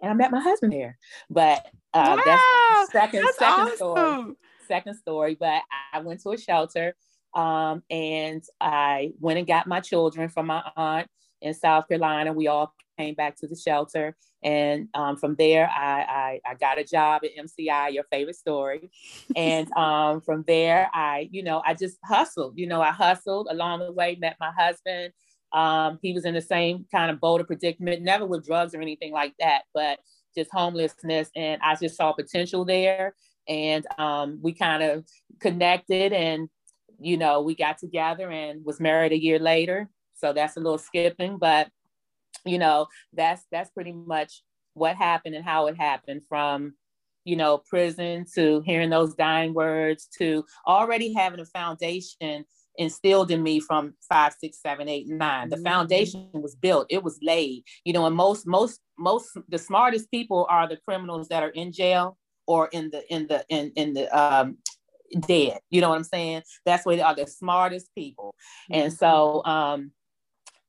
and 0.02 0.12
i 0.12 0.14
met 0.14 0.30
my 0.30 0.42
husband 0.42 0.74
there 0.74 0.98
but 1.30 1.66
uh, 1.94 2.18
wow, 2.18 2.22
that's 2.26 2.92
second 2.92 3.24
that's 3.24 3.38
second 3.38 3.64
awesome. 3.64 3.78
story 3.78 4.36
second 4.68 4.96
story 4.96 5.38
but 5.40 5.62
i 5.94 6.00
went 6.00 6.22
to 6.22 6.32
a 6.32 6.38
shelter 6.38 6.94
um, 7.34 7.82
and 7.90 8.44
i 8.60 9.14
went 9.22 9.40
and 9.40 9.48
got 9.48 9.68
my 9.68 9.80
children 9.80 10.28
from 10.28 10.48
my 10.48 10.62
aunt 10.76 11.08
in 11.42 11.54
south 11.54 11.88
carolina 11.88 12.34
we 12.34 12.48
all 12.48 12.74
came 12.98 13.16
back 13.16 13.36
to 13.38 13.48
the 13.48 13.56
shelter 13.56 14.16
and 14.46 14.90
um, 14.94 15.18
from 15.18 15.36
there, 15.36 15.68
I, 15.68 16.02
I, 16.02 16.52
I, 16.52 16.54
got 16.54 16.78
a 16.78 16.84
job 16.84 17.24
at 17.26 17.36
MCI, 17.36 17.94
your 17.94 18.04
favorite 18.12 18.36
story. 18.36 18.92
And 19.36 19.72
um, 19.76 20.22
from 20.22 20.44
there, 20.46 20.88
I, 20.94 21.28
you 21.32 21.42
know, 21.42 21.64
I 21.66 21.74
just 21.74 21.98
hustled. 22.06 22.54
You 22.56 22.68
know, 22.68 22.80
I 22.80 22.92
hustled 22.92 23.48
along 23.50 23.80
the 23.80 23.92
way, 23.92 24.16
met 24.22 24.38
my 24.40 24.52
husband. 24.56 25.14
Um, 25.52 25.98
he 26.04 26.14
was 26.14 26.26
in 26.26 26.36
the 26.36 26.42
same 26.42 26.86
kind 26.92 27.10
of 27.10 27.20
boulder 27.20 27.44
predicament, 27.44 28.04
never 28.04 28.28
with 28.28 28.46
drugs 28.46 28.76
or 28.76 28.82
anything 28.82 29.12
like 29.12 29.34
that, 29.40 29.64
but 29.74 29.98
just 30.38 30.52
homelessness. 30.52 31.32
And 31.36 31.60
I 31.64 31.76
just 31.76 31.98
saw 31.98 32.14
potential 32.14 32.66
there. 32.66 33.16
And 33.48 33.84
um, 33.98 34.38
we 34.44 34.54
kind 34.54 34.84
of 34.84 35.06
connected 35.40 36.14
and, 36.14 36.50
you 37.00 37.18
know, 37.18 37.42
we 37.42 37.56
got 37.56 37.80
together 37.80 38.30
and 38.30 38.64
was 38.64 38.80
married 38.80 39.12
a 39.12 39.20
year 39.20 39.40
later. 39.40 39.90
So 40.14 40.34
that's 40.34 40.56
a 40.56 40.60
little 40.60 40.78
skipping, 40.78 41.38
but 41.40 41.70
you 42.46 42.58
know 42.58 42.88
that's 43.14 43.44
that's 43.52 43.70
pretty 43.72 43.92
much 43.92 44.44
what 44.74 44.96
happened 44.96 45.36
and 45.36 45.46
how 45.46 45.68
it 45.68 45.78
happened 45.78 46.22
from 46.28 46.74
you 47.24 47.36
know 47.36 47.58
prison 47.58 48.26
to 48.36 48.62
hearing 48.66 48.90
those 48.90 49.16
dying 49.16 49.54
words 49.54 50.08
to 50.18 50.46
already 50.68 51.14
having 51.14 51.40
a 51.40 51.46
foundation 51.46 52.46
instilled 52.78 53.32
in 53.32 53.42
me 53.42 53.60
from 53.60 53.94
five 54.08 54.34
six 54.40 54.62
seven 54.62 54.88
eight 54.88 55.08
nine. 55.08 55.50
The 55.50 55.56
mm-hmm. 55.56 55.66
foundation 55.66 56.30
was 56.34 56.56
built. 56.56 56.88
It 56.90 57.04
was 57.04 57.20
laid. 57.22 57.64
You 57.84 57.94
know 57.94 58.06
and 58.06 58.16
most 58.16 58.48
most 58.48 58.80
most 58.98 59.38
the 59.50 59.58
smartest 59.58 60.10
people 60.12 60.46
are 60.50 60.68
the 60.68 60.78
criminals 60.78 61.28
that 61.30 61.44
are 61.44 61.50
in 61.50 61.72
jail 61.72 62.18
or 62.48 62.68
in 62.72 62.90
the 62.92 63.04
in 63.14 63.28
the 63.28 63.46
in 63.50 63.72
in 63.76 63.94
the 63.94 64.08
um 64.18 64.58
dead. 65.28 65.60
You 65.70 65.82
know 65.82 65.90
what 65.90 65.98
i'm 65.98 66.04
saying? 66.04 66.44
That's 66.66 66.86
where 66.86 66.96
they 66.96 67.02
are 67.02 67.16
the 67.16 67.28
smartest 67.28 67.90
people. 67.96 68.36
Mm-hmm. 68.72 68.82
and 68.82 68.94
so 68.94 69.44
um 69.46 69.92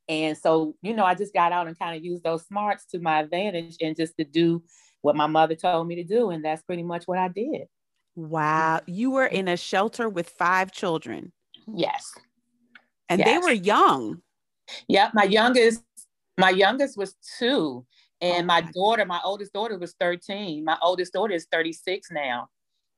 and 0.08 0.38
so, 0.38 0.76
you 0.82 0.94
know, 0.94 1.04
I 1.04 1.14
just 1.14 1.34
got 1.34 1.52
out 1.52 1.66
and 1.66 1.78
kind 1.78 1.96
of 1.96 2.04
used 2.04 2.22
those 2.22 2.46
smarts 2.46 2.86
to 2.86 3.00
my 3.00 3.20
advantage 3.20 3.76
and 3.80 3.96
just 3.96 4.16
to 4.18 4.24
do 4.24 4.62
what 5.02 5.16
my 5.16 5.26
mother 5.26 5.54
told 5.54 5.88
me 5.88 5.96
to 5.96 6.04
do. 6.04 6.30
And 6.30 6.44
that's 6.44 6.62
pretty 6.62 6.82
much 6.82 7.04
what 7.06 7.18
I 7.18 7.28
did. 7.28 7.62
Wow. 8.14 8.80
You 8.86 9.10
were 9.10 9.26
in 9.26 9.48
a 9.48 9.56
shelter 9.56 10.08
with 10.08 10.28
five 10.30 10.70
children. 10.70 11.32
Yes. 11.66 12.14
And 13.08 13.18
yes. 13.18 13.28
they 13.28 13.38
were 13.38 13.52
young. 13.52 14.22
Yep. 14.88 15.12
My 15.14 15.24
youngest, 15.24 15.82
my 16.38 16.50
youngest 16.50 16.96
was 16.96 17.14
two. 17.38 17.84
And 18.20 18.44
oh 18.44 18.46
my, 18.46 18.62
my 18.62 18.70
daughter, 18.72 19.04
my 19.04 19.20
oldest 19.24 19.52
daughter 19.52 19.76
was 19.76 19.94
13. 20.00 20.64
My 20.64 20.78
oldest 20.82 21.12
daughter 21.12 21.34
is 21.34 21.46
36 21.52 22.08
now. 22.12 22.48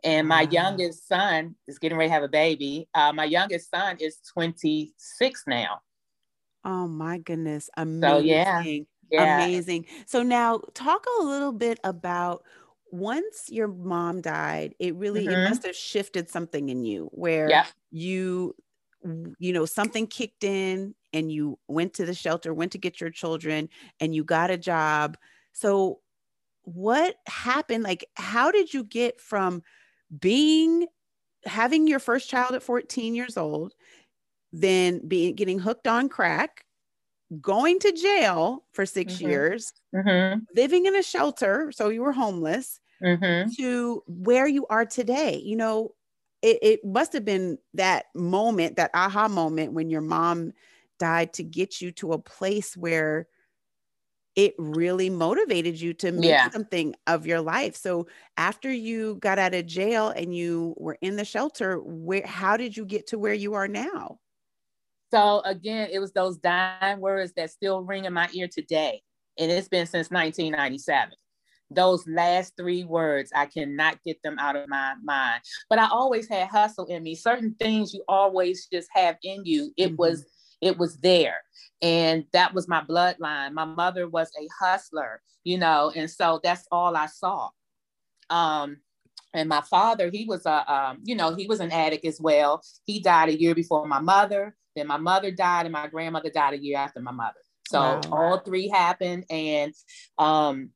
And 0.04 0.28
my 0.28 0.44
wow. 0.44 0.50
youngest 0.50 1.08
son 1.08 1.56
is 1.66 1.78
getting 1.78 1.98
ready 1.98 2.08
to 2.08 2.14
have 2.14 2.22
a 2.22 2.28
baby. 2.28 2.88
Uh, 2.94 3.12
my 3.12 3.24
youngest 3.24 3.70
son 3.70 3.96
is 3.98 4.18
26 4.32 5.44
now. 5.46 5.80
Oh 6.64 6.86
my 6.88 7.18
goodness. 7.18 7.70
Amazing. 7.76 8.02
So, 8.02 8.18
yeah. 8.18 8.62
yeah. 9.10 9.44
Amazing. 9.44 9.86
So 10.06 10.22
now 10.22 10.60
talk 10.74 11.04
a 11.20 11.24
little 11.24 11.52
bit 11.52 11.78
about 11.84 12.42
once 12.90 13.44
your 13.48 13.68
mom 13.68 14.20
died, 14.20 14.74
it 14.78 14.94
really 14.96 15.26
mm-hmm. 15.26 15.40
it 15.40 15.48
must 15.48 15.64
have 15.64 15.76
shifted 15.76 16.30
something 16.30 16.68
in 16.68 16.84
you 16.84 17.08
where 17.12 17.48
yeah. 17.48 17.66
you 17.90 18.54
you 19.38 19.52
know 19.52 19.64
something 19.64 20.06
kicked 20.06 20.42
in 20.42 20.94
and 21.12 21.30
you 21.30 21.58
went 21.68 21.94
to 21.94 22.04
the 22.04 22.14
shelter, 22.14 22.52
went 22.52 22.72
to 22.72 22.78
get 22.78 23.00
your 23.00 23.10
children 23.10 23.68
and 24.00 24.14
you 24.14 24.24
got 24.24 24.50
a 24.50 24.58
job. 24.58 25.16
So 25.52 26.00
what 26.62 27.16
happened? 27.26 27.84
Like 27.84 28.06
how 28.14 28.50
did 28.50 28.74
you 28.74 28.84
get 28.84 29.20
from 29.20 29.62
being 30.18 30.86
having 31.44 31.86
your 31.86 32.00
first 32.00 32.28
child 32.28 32.54
at 32.54 32.62
14 32.62 33.14
years 33.14 33.36
old 33.36 33.74
then 34.52 35.06
being 35.06 35.34
getting 35.34 35.58
hooked 35.58 35.88
on 35.88 36.08
crack, 36.08 36.64
going 37.40 37.78
to 37.80 37.92
jail 37.92 38.64
for 38.72 38.86
6 38.86 39.12
mm-hmm. 39.12 39.28
years, 39.28 39.72
mm-hmm. 39.94 40.40
living 40.56 40.86
in 40.86 40.96
a 40.96 41.02
shelter, 41.02 41.70
so 41.72 41.88
you 41.88 42.02
were 42.02 42.12
homeless, 42.12 42.80
mm-hmm. 43.02 43.50
to 43.50 44.02
where 44.06 44.46
you 44.46 44.66
are 44.68 44.86
today. 44.86 45.40
You 45.44 45.56
know, 45.56 45.94
it, 46.42 46.58
it 46.62 46.84
must 46.84 47.12
have 47.12 47.24
been 47.24 47.58
that 47.74 48.06
moment, 48.14 48.76
that 48.76 48.90
aha 48.94 49.28
moment 49.28 49.72
when 49.72 49.90
your 49.90 50.00
mom 50.00 50.52
died 50.98 51.32
to 51.34 51.42
get 51.42 51.80
you 51.80 51.92
to 51.92 52.12
a 52.12 52.18
place 52.18 52.76
where 52.76 53.28
it 54.38 54.54
really 54.56 55.10
motivated 55.10 55.80
you 55.80 55.92
to 55.92 56.12
make 56.12 56.30
yeah. 56.30 56.48
something 56.50 56.94
of 57.08 57.26
your 57.26 57.40
life. 57.40 57.74
So 57.74 58.06
after 58.36 58.72
you 58.72 59.16
got 59.16 59.40
out 59.40 59.52
of 59.52 59.66
jail 59.66 60.10
and 60.10 60.32
you 60.32 60.74
were 60.78 60.96
in 61.00 61.16
the 61.16 61.24
shelter, 61.24 61.80
where 61.80 62.24
how 62.24 62.56
did 62.56 62.76
you 62.76 62.84
get 62.84 63.08
to 63.08 63.18
where 63.18 63.34
you 63.34 63.54
are 63.54 63.66
now? 63.66 64.20
So 65.10 65.40
again, 65.44 65.88
it 65.92 65.98
was 66.00 66.12
those 66.12 66.36
dying 66.38 67.00
words 67.00 67.32
that 67.36 67.50
still 67.50 67.82
ring 67.82 68.04
in 68.04 68.12
my 68.12 68.28
ear 68.32 68.48
today. 68.48 69.02
And 69.38 69.50
it's 69.50 69.68
been 69.68 69.86
since 69.86 70.10
1997 70.10 71.14
those 71.70 72.06
last 72.06 72.54
three 72.56 72.84
words 72.84 73.30
i 73.34 73.44
cannot 73.44 74.02
get 74.04 74.22
them 74.22 74.38
out 74.38 74.56
of 74.56 74.68
my 74.68 74.94
mind. 75.02 75.42
But 75.68 75.78
i 75.78 75.88
always 75.88 76.28
had 76.28 76.48
hustle 76.48 76.86
in 76.86 77.02
me. 77.02 77.14
Certain 77.14 77.54
things 77.58 77.92
you 77.92 78.02
always 78.08 78.66
just 78.72 78.88
have 78.94 79.16
in 79.22 79.44
you. 79.44 79.72
It 79.76 79.88
mm-hmm. 79.88 79.96
was 79.96 80.26
it 80.60 80.76
was 80.76 80.96
there. 80.98 81.36
And 81.82 82.24
that 82.32 82.52
was 82.52 82.66
my 82.66 82.80
bloodline. 82.80 83.52
My 83.52 83.64
mother 83.64 84.08
was 84.08 84.30
a 84.40 84.48
hustler 84.60 85.20
you 85.44 85.58
know 85.58 85.92
and 85.94 86.10
so 86.10 86.40
that's 86.42 86.66
all 86.72 86.96
i 86.96 87.06
saw. 87.06 87.50
Um 88.30 88.78
and 89.34 89.48
my 89.48 89.60
father 89.60 90.10
he 90.10 90.24
was 90.24 90.46
a 90.46 90.72
um, 90.72 90.98
you 91.04 91.14
know 91.14 91.34
he 91.34 91.46
was 91.46 91.60
an 91.60 91.70
addict 91.70 92.06
as 92.06 92.20
well. 92.20 92.62
He 92.86 93.00
died 93.00 93.28
a 93.28 93.38
year 93.38 93.54
before 93.54 93.86
my 93.86 94.00
mother 94.00 94.56
then 94.78 94.86
my 94.86 94.96
mother 94.96 95.30
died 95.30 95.66
and 95.66 95.72
my 95.72 95.86
grandmother 95.86 96.30
died 96.30 96.54
a 96.54 96.58
year 96.58 96.78
after 96.78 97.00
my 97.00 97.12
mother 97.12 97.40
so 97.68 97.80
wow. 97.80 98.00
all 98.12 98.38
three 98.38 98.68
happened 98.68 99.24
and 99.30 99.74
um 100.18 100.70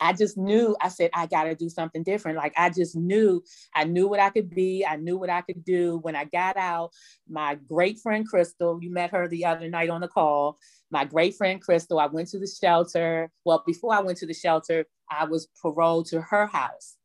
I 0.00 0.14
just 0.14 0.38
knew, 0.38 0.76
I 0.80 0.88
said, 0.88 1.10
I 1.12 1.26
got 1.26 1.44
to 1.44 1.54
do 1.54 1.68
something 1.68 2.02
different. 2.02 2.38
Like 2.38 2.54
I 2.56 2.70
just 2.70 2.96
knew, 2.96 3.42
I 3.74 3.84
knew 3.84 4.08
what 4.08 4.20
I 4.20 4.30
could 4.30 4.50
be. 4.50 4.84
I 4.84 4.96
knew 4.96 5.18
what 5.18 5.30
I 5.30 5.42
could 5.42 5.62
do. 5.64 5.98
When 5.98 6.16
I 6.16 6.24
got 6.24 6.56
out, 6.56 6.92
my 7.28 7.56
great 7.68 7.98
friend 7.98 8.26
Crystal, 8.26 8.78
you 8.80 8.90
met 8.90 9.10
her 9.10 9.28
the 9.28 9.44
other 9.44 9.68
night 9.68 9.90
on 9.90 10.00
the 10.00 10.08
call. 10.08 10.58
My 10.90 11.04
great 11.04 11.36
friend 11.36 11.60
Crystal, 11.60 11.98
I 11.98 12.06
went 12.06 12.28
to 12.28 12.38
the 12.38 12.46
shelter. 12.46 13.30
Well, 13.44 13.62
before 13.66 13.94
I 13.94 14.00
went 14.00 14.18
to 14.18 14.26
the 14.26 14.34
shelter, 14.34 14.86
I 15.10 15.24
was 15.24 15.48
paroled 15.60 16.06
to 16.06 16.20
her 16.22 16.46
house. 16.46 16.96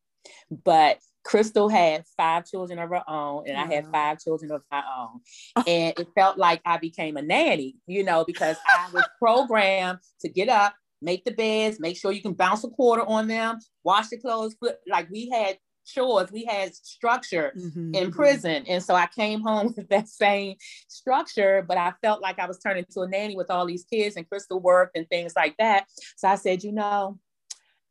But 0.50 0.98
Crystal 1.26 1.68
had 1.68 2.04
five 2.16 2.46
children 2.46 2.78
of 2.78 2.88
her 2.90 3.02
own, 3.08 3.48
and 3.48 3.58
I 3.58 3.66
had 3.66 3.88
five 3.88 4.20
children 4.20 4.52
of 4.52 4.62
my 4.70 4.82
own. 4.96 5.20
And 5.66 5.92
it 5.98 6.08
felt 6.14 6.38
like 6.38 6.60
I 6.64 6.78
became 6.78 7.16
a 7.16 7.22
nanny, 7.22 7.76
you 7.86 8.04
know, 8.04 8.24
because 8.24 8.56
I 8.68 8.88
was 8.92 9.04
programmed 9.18 9.98
to 10.20 10.28
get 10.28 10.48
up, 10.48 10.74
make 11.02 11.24
the 11.24 11.32
beds, 11.32 11.80
make 11.80 11.96
sure 11.96 12.12
you 12.12 12.22
can 12.22 12.34
bounce 12.34 12.62
a 12.62 12.68
quarter 12.68 13.04
on 13.04 13.26
them, 13.26 13.58
wash 13.82 14.08
the 14.08 14.18
clothes, 14.18 14.54
put 14.54 14.76
like 14.86 15.10
we 15.10 15.28
had 15.28 15.58
chores, 15.84 16.30
we 16.30 16.44
had 16.44 16.74
structure 16.74 17.52
mm-hmm. 17.56 17.94
in 17.94 18.04
mm-hmm. 18.04 18.10
prison. 18.10 18.64
And 18.68 18.82
so 18.82 18.94
I 18.94 19.06
came 19.06 19.40
home 19.40 19.72
with 19.76 19.88
that 19.88 20.08
same 20.08 20.56
structure, 20.88 21.64
but 21.66 21.76
I 21.76 21.92
felt 22.02 22.22
like 22.22 22.38
I 22.38 22.46
was 22.46 22.58
turning 22.58 22.84
into 22.86 23.00
a 23.00 23.08
nanny 23.08 23.36
with 23.36 23.50
all 23.50 23.66
these 23.66 23.84
kids 23.84 24.16
and 24.16 24.28
Crystal 24.28 24.60
worked 24.60 24.96
and 24.96 25.08
things 25.08 25.32
like 25.34 25.56
that. 25.58 25.86
So 26.16 26.28
I 26.28 26.36
said, 26.36 26.62
you 26.62 26.72
know, 26.72 27.18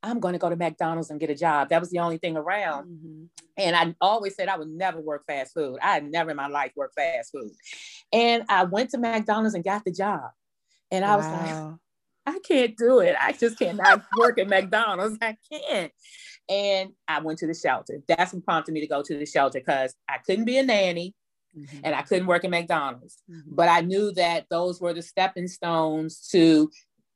I'm 0.06 0.20
going 0.20 0.34
to 0.34 0.40
go 0.40 0.50
to 0.50 0.56
McDonald's 0.56 1.10
and 1.10 1.20
get 1.20 1.32
a 1.32 1.36
job. 1.36 1.70
That 1.70 1.82
was 1.82 1.90
the 1.90 2.00
only 2.00 2.18
thing 2.18 2.38
around. 2.38 2.88
Mm-hmm. 2.88 3.24
And 3.58 3.76
I 3.76 3.96
always 4.00 4.36
said 4.36 4.50
I 4.50 4.58
would 4.58 4.70
never 4.70 5.02
work 5.02 5.24
fast 5.26 5.54
food. 5.54 5.80
I 5.82 5.94
had 5.94 6.06
never 6.06 6.30
in 6.30 6.38
my 6.38 6.48
life 6.48 6.72
worked 6.76 6.96
fast 6.96 7.32
food. 7.32 7.52
And 8.14 8.44
I 8.48 8.66
went 8.66 8.92
to 8.92 9.00
McDonald's 9.00 9.56
and 9.56 9.64
got 9.64 9.84
the 9.84 9.92
job. 9.92 10.30
And 10.92 11.04
I 11.04 11.16
wow. 11.16 11.18
was 11.18 11.26
like, 11.26 11.76
I 12.36 12.40
can't 12.40 12.78
do 12.78 13.00
it. 13.00 13.16
I 13.20 13.32
just 13.32 13.58
cannot 13.58 14.04
work 14.20 14.40
at 14.40 14.48
McDonald's. 14.48 15.18
I 15.22 15.38
can't. 15.52 15.92
And 16.48 16.92
I 17.08 17.22
went 17.22 17.40
to 17.40 17.48
the 17.48 17.56
shelter. 17.56 18.02
That's 18.08 18.34
what 18.34 18.46
prompted 18.46 18.74
me 18.74 18.82
to 18.82 18.88
go 18.88 19.02
to 19.02 19.18
the 19.18 19.26
shelter 19.26 19.60
because 19.60 19.96
I 20.08 20.18
couldn't 20.26 20.46
be 20.46 20.58
a 20.58 20.64
nanny 20.64 21.16
mm-hmm. 21.58 21.80
and 21.84 21.96
I 21.96 22.04
couldn't 22.04 22.28
work 22.28 22.44
at 22.44 22.52
McDonald's. 22.52 23.22
Mm-hmm. 23.30 23.56
But 23.56 23.70
I 23.70 23.82
knew 23.82 24.12
that 24.14 24.46
those 24.50 24.80
were 24.80 24.94
the 24.94 25.02
stepping 25.02 25.48
stones 25.48 26.28
to, 26.32 26.70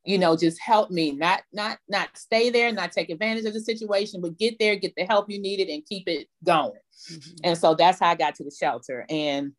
you 0.10 0.18
know, 0.18 0.36
just 0.36 0.60
help 0.60 0.90
me, 0.90 1.12
not 1.12 1.44
not 1.54 1.78
not 1.88 2.10
stay 2.18 2.50
there, 2.50 2.72
not 2.72 2.92
take 2.92 3.12
advantage 3.12 3.46
of 3.46 3.54
the 3.54 3.60
situation, 3.60 4.22
but 4.22 4.40
get 4.40 4.58
there, 4.58 4.76
get 4.76 4.96
the 4.98 5.06
help 5.06 5.30
you 5.30 5.40
needed 5.40 5.70
and 5.70 5.86
keep 5.86 6.08
it 6.08 6.28
going. 6.44 6.72
Mm-hmm. 7.12 7.36
And 7.44 7.56
so 7.56 7.76
that's 7.76 8.00
how 8.00 8.10
I 8.10 8.16
got 8.16 8.34
to 8.36 8.44
the 8.44 8.50
shelter. 8.50 9.06
And 9.08 9.52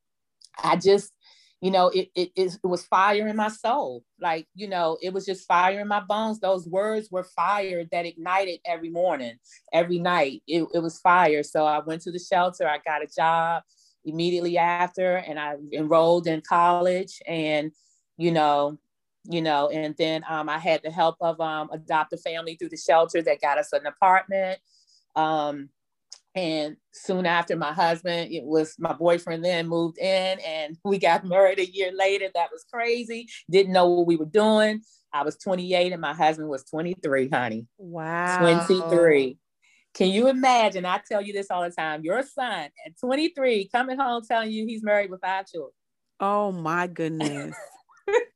I 0.60 0.74
just 0.74 1.12
you 1.60 1.70
know, 1.70 1.88
it, 1.88 2.08
it, 2.14 2.32
it 2.34 2.58
was 2.64 2.86
fire 2.86 3.28
in 3.28 3.36
my 3.36 3.48
soul. 3.48 4.02
Like, 4.18 4.46
you 4.54 4.66
know, 4.66 4.96
it 5.02 5.12
was 5.12 5.26
just 5.26 5.46
fire 5.46 5.78
in 5.78 5.88
my 5.88 6.00
bones. 6.00 6.40
Those 6.40 6.66
words 6.66 7.10
were 7.10 7.22
fire 7.22 7.84
that 7.92 8.06
ignited 8.06 8.60
every 8.64 8.88
morning, 8.88 9.34
every 9.70 9.98
night. 9.98 10.42
It, 10.46 10.66
it 10.72 10.78
was 10.78 10.98
fire. 11.00 11.42
So 11.42 11.66
I 11.66 11.80
went 11.80 12.00
to 12.02 12.12
the 12.12 12.18
shelter. 12.18 12.66
I 12.66 12.78
got 12.78 13.02
a 13.02 13.06
job 13.14 13.62
immediately 14.06 14.56
after 14.56 15.16
and 15.16 15.38
I 15.38 15.56
enrolled 15.74 16.26
in 16.26 16.40
college 16.40 17.20
and, 17.26 17.72
you 18.16 18.32
know, 18.32 18.78
you 19.24 19.42
know, 19.42 19.68
and 19.68 19.94
then 19.96 20.24
um, 20.28 20.48
I 20.48 20.58
had 20.58 20.80
the 20.82 20.90
help 20.90 21.16
of 21.20 21.40
um, 21.40 21.68
adopt 21.72 22.12
a 22.12 22.16
family 22.16 22.56
through 22.56 22.70
the 22.70 22.76
shelter 22.76 23.22
that 23.22 23.40
got 23.40 23.58
us 23.58 23.72
an 23.72 23.86
apartment. 23.86 24.58
Um, 25.14 25.68
and 26.34 26.76
soon 26.92 27.26
after 27.26 27.56
my 27.56 27.72
husband, 27.72 28.32
it 28.32 28.44
was 28.44 28.76
my 28.78 28.92
boyfriend 28.92 29.44
then 29.44 29.66
moved 29.68 29.98
in 29.98 30.38
and 30.40 30.78
we 30.84 30.98
got 30.98 31.24
married 31.26 31.58
a 31.58 31.66
year 31.66 31.90
later. 31.92 32.28
That 32.34 32.50
was 32.52 32.64
crazy. 32.72 33.28
Didn't 33.50 33.72
know 33.72 33.88
what 33.88 34.06
we 34.06 34.16
were 34.16 34.26
doing. 34.26 34.82
I 35.12 35.24
was 35.24 35.36
28 35.36 35.92
and 35.92 36.00
my 36.00 36.14
husband 36.14 36.48
was 36.48 36.64
23, 36.64 37.28
honey. 37.30 37.66
Wow. 37.78 38.38
23. 38.38 39.38
Can 39.92 40.08
you 40.10 40.28
imagine? 40.28 40.86
I 40.86 41.00
tell 41.06 41.20
you 41.20 41.32
this 41.32 41.50
all 41.50 41.62
the 41.62 41.70
time. 41.70 42.04
Your 42.04 42.22
son 42.22 42.68
at 42.86 42.98
23 43.00 43.68
coming 43.74 43.98
home 43.98 44.22
telling 44.26 44.52
you 44.52 44.66
he's 44.66 44.84
married 44.84 45.10
with 45.10 45.20
five 45.20 45.46
children. 45.48 45.72
Oh 46.20 46.52
my 46.52 46.86
goodness. 46.86 47.56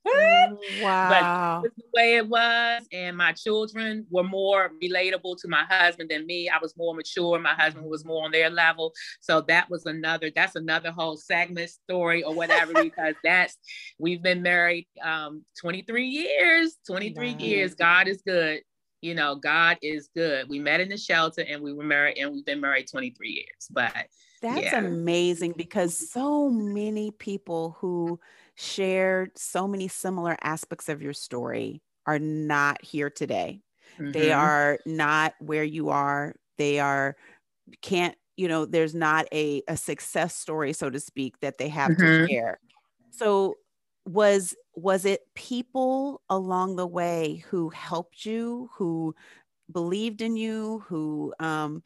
wow. 0.82 1.60
But 1.62 1.72
the 1.76 1.84
way 1.94 2.16
it 2.16 2.28
was, 2.28 2.82
and 2.92 3.16
my 3.16 3.32
children 3.32 4.06
were 4.10 4.22
more 4.22 4.70
relatable 4.82 5.36
to 5.40 5.48
my 5.48 5.64
husband 5.68 6.10
than 6.10 6.26
me. 6.26 6.48
I 6.48 6.58
was 6.60 6.76
more 6.76 6.94
mature. 6.94 7.38
My 7.38 7.54
husband 7.54 7.86
was 7.86 8.04
more 8.04 8.24
on 8.24 8.32
their 8.32 8.50
level. 8.50 8.92
So 9.20 9.40
that 9.42 9.70
was 9.70 9.86
another, 9.86 10.30
that's 10.34 10.56
another 10.56 10.90
whole 10.90 11.16
segment 11.16 11.70
story 11.70 12.22
or 12.22 12.34
whatever, 12.34 12.72
because 12.82 13.14
that's 13.24 13.56
we've 13.98 14.22
been 14.22 14.42
married 14.42 14.86
um 15.02 15.44
23 15.60 16.06
years, 16.06 16.76
23 16.86 17.32
wow. 17.32 17.38
years. 17.38 17.74
God 17.74 18.08
is 18.08 18.22
good. 18.26 18.60
You 19.00 19.14
know, 19.14 19.36
God 19.36 19.78
is 19.82 20.08
good. 20.14 20.48
We 20.48 20.58
met 20.58 20.80
in 20.80 20.88
the 20.88 20.96
shelter 20.96 21.44
and 21.46 21.62
we 21.62 21.72
were 21.74 21.84
married, 21.84 22.18
and 22.18 22.32
we've 22.32 22.44
been 22.44 22.60
married 22.60 22.88
23 22.90 23.28
years. 23.28 23.68
But 23.70 23.92
that's 24.40 24.62
yeah. 24.62 24.78
amazing 24.78 25.54
because 25.56 26.10
so 26.10 26.50
many 26.50 27.10
people 27.10 27.76
who 27.80 28.20
shared 28.54 29.30
so 29.36 29.66
many 29.66 29.88
similar 29.88 30.36
aspects 30.42 30.88
of 30.88 31.02
your 31.02 31.12
story 31.12 31.82
are 32.06 32.18
not 32.18 32.82
here 32.84 33.10
today. 33.10 33.60
Mm-hmm. 33.98 34.12
They 34.12 34.32
are 34.32 34.78
not 34.86 35.34
where 35.40 35.64
you 35.64 35.90
are. 35.90 36.34
They 36.58 36.78
are 36.78 37.16
can't, 37.82 38.16
you 38.36 38.48
know, 38.48 38.64
there's 38.64 38.94
not 38.94 39.26
a, 39.32 39.62
a 39.68 39.76
success 39.76 40.36
story, 40.36 40.72
so 40.72 40.90
to 40.90 41.00
speak, 41.00 41.38
that 41.40 41.58
they 41.58 41.68
have 41.68 41.92
mm-hmm. 41.92 42.24
to 42.24 42.28
share. 42.28 42.58
So 43.10 43.54
was 44.06 44.54
was 44.74 45.04
it 45.04 45.20
people 45.34 46.20
along 46.28 46.76
the 46.76 46.86
way 46.86 47.44
who 47.48 47.70
helped 47.70 48.26
you, 48.26 48.70
who 48.74 49.14
believed 49.72 50.20
in 50.20 50.36
you, 50.36 50.84
who 50.86 51.32
um, 51.40 51.82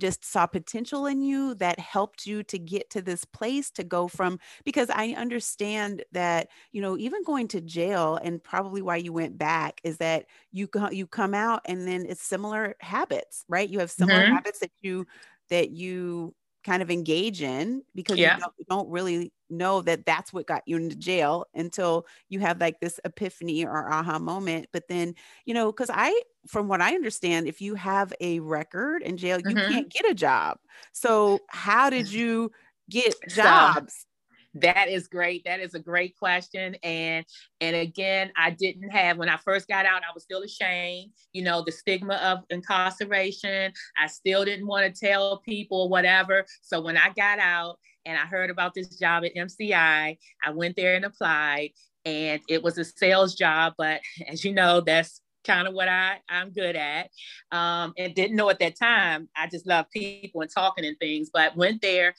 just 0.00 0.24
saw 0.24 0.46
potential 0.46 1.06
in 1.06 1.22
you 1.22 1.54
that 1.54 1.78
helped 1.78 2.26
you 2.26 2.42
to 2.44 2.58
get 2.58 2.90
to 2.90 3.02
this 3.02 3.24
place 3.24 3.70
to 3.70 3.84
go 3.84 4.08
from 4.08 4.38
because 4.64 4.90
I 4.90 5.10
understand 5.10 6.04
that 6.12 6.48
you 6.72 6.80
know 6.82 6.96
even 6.98 7.22
going 7.22 7.48
to 7.48 7.60
jail 7.60 8.18
and 8.22 8.42
probably 8.42 8.82
why 8.82 8.96
you 8.96 9.12
went 9.12 9.38
back 9.38 9.80
is 9.84 9.98
that 9.98 10.26
you 10.52 10.68
you 10.90 11.06
come 11.06 11.34
out 11.34 11.62
and 11.66 11.86
then 11.86 12.06
it's 12.08 12.22
similar 12.22 12.74
habits 12.80 13.44
right 13.48 13.68
you 13.68 13.78
have 13.78 13.90
similar 13.90 14.22
mm-hmm. 14.22 14.34
habits 14.34 14.60
that 14.60 14.72
you 14.80 15.06
that 15.50 15.70
you 15.70 16.34
kind 16.64 16.82
of 16.82 16.90
engage 16.90 17.42
in 17.42 17.82
because 17.94 18.18
yeah. 18.18 18.36
you, 18.36 18.40
don't, 18.40 18.54
you, 18.58 18.64
don't, 18.68 18.88
really 18.90 19.32
know 19.50 19.82
that 19.82 20.06
that's 20.06 20.32
what 20.32 20.46
got 20.46 20.62
you 20.66 20.76
into 20.76 20.96
jail 20.96 21.46
until 21.54 22.06
you 22.28 22.40
have 22.40 22.60
like 22.60 22.80
this 22.80 23.00
epiphany 23.04 23.64
or 23.64 23.92
aha 23.92 24.18
moment 24.18 24.66
but 24.72 24.88
then 24.88 25.14
you 25.44 25.54
know 25.54 25.70
because 25.70 25.90
i 25.92 26.20
from 26.46 26.68
what 26.68 26.80
i 26.80 26.94
understand 26.94 27.46
if 27.46 27.60
you 27.60 27.74
have 27.74 28.12
a 28.20 28.40
record 28.40 29.02
in 29.02 29.16
jail 29.16 29.38
you 29.38 29.54
mm-hmm. 29.54 29.72
can't 29.72 29.90
get 29.90 30.08
a 30.08 30.14
job 30.14 30.58
so 30.92 31.38
how 31.48 31.90
did 31.90 32.10
you 32.10 32.50
get 32.88 33.14
jobs 33.28 34.06
that 34.54 34.88
is 34.88 35.06
great. 35.06 35.44
That 35.44 35.60
is 35.60 35.74
a 35.74 35.78
great 35.78 36.16
question. 36.16 36.74
And 36.82 37.24
and 37.60 37.76
again, 37.76 38.32
I 38.36 38.50
didn't 38.50 38.90
have 38.90 39.16
when 39.16 39.28
I 39.28 39.36
first 39.36 39.68
got 39.68 39.86
out, 39.86 40.02
I 40.02 40.12
was 40.12 40.24
still 40.24 40.42
ashamed, 40.42 41.12
you 41.32 41.42
know, 41.42 41.62
the 41.62 41.72
stigma 41.72 42.14
of 42.14 42.40
incarceration. 42.50 43.72
I 43.98 44.06
still 44.08 44.44
didn't 44.44 44.66
want 44.66 44.92
to 44.92 45.06
tell 45.06 45.38
people 45.38 45.88
whatever. 45.88 46.44
So 46.62 46.80
when 46.80 46.96
I 46.96 47.10
got 47.16 47.38
out 47.38 47.78
and 48.04 48.18
I 48.18 48.26
heard 48.26 48.50
about 48.50 48.74
this 48.74 48.88
job 48.98 49.24
at 49.24 49.34
MCI, 49.34 50.18
I 50.42 50.50
went 50.50 50.76
there 50.76 50.94
and 50.94 51.04
applied. 51.04 51.70
And 52.06 52.40
it 52.48 52.62
was 52.62 52.78
a 52.78 52.84
sales 52.84 53.34
job, 53.34 53.74
but 53.76 54.00
as 54.26 54.42
you 54.42 54.54
know, 54.54 54.80
that's 54.80 55.20
kind 55.44 55.68
of 55.68 55.74
what 55.74 55.88
I, 55.88 56.18
I'm 56.28 56.50
good 56.50 56.76
at. 56.76 57.10
Um, 57.52 57.92
and 57.98 58.14
didn't 58.14 58.36
know 58.36 58.48
at 58.48 58.58
that 58.60 58.78
time. 58.78 59.28
I 59.36 59.48
just 59.48 59.66
love 59.66 59.86
people 59.90 60.40
and 60.40 60.50
talking 60.50 60.84
and 60.86 60.98
things, 60.98 61.30
but 61.32 61.56
went 61.56 61.82
there, 61.82 62.14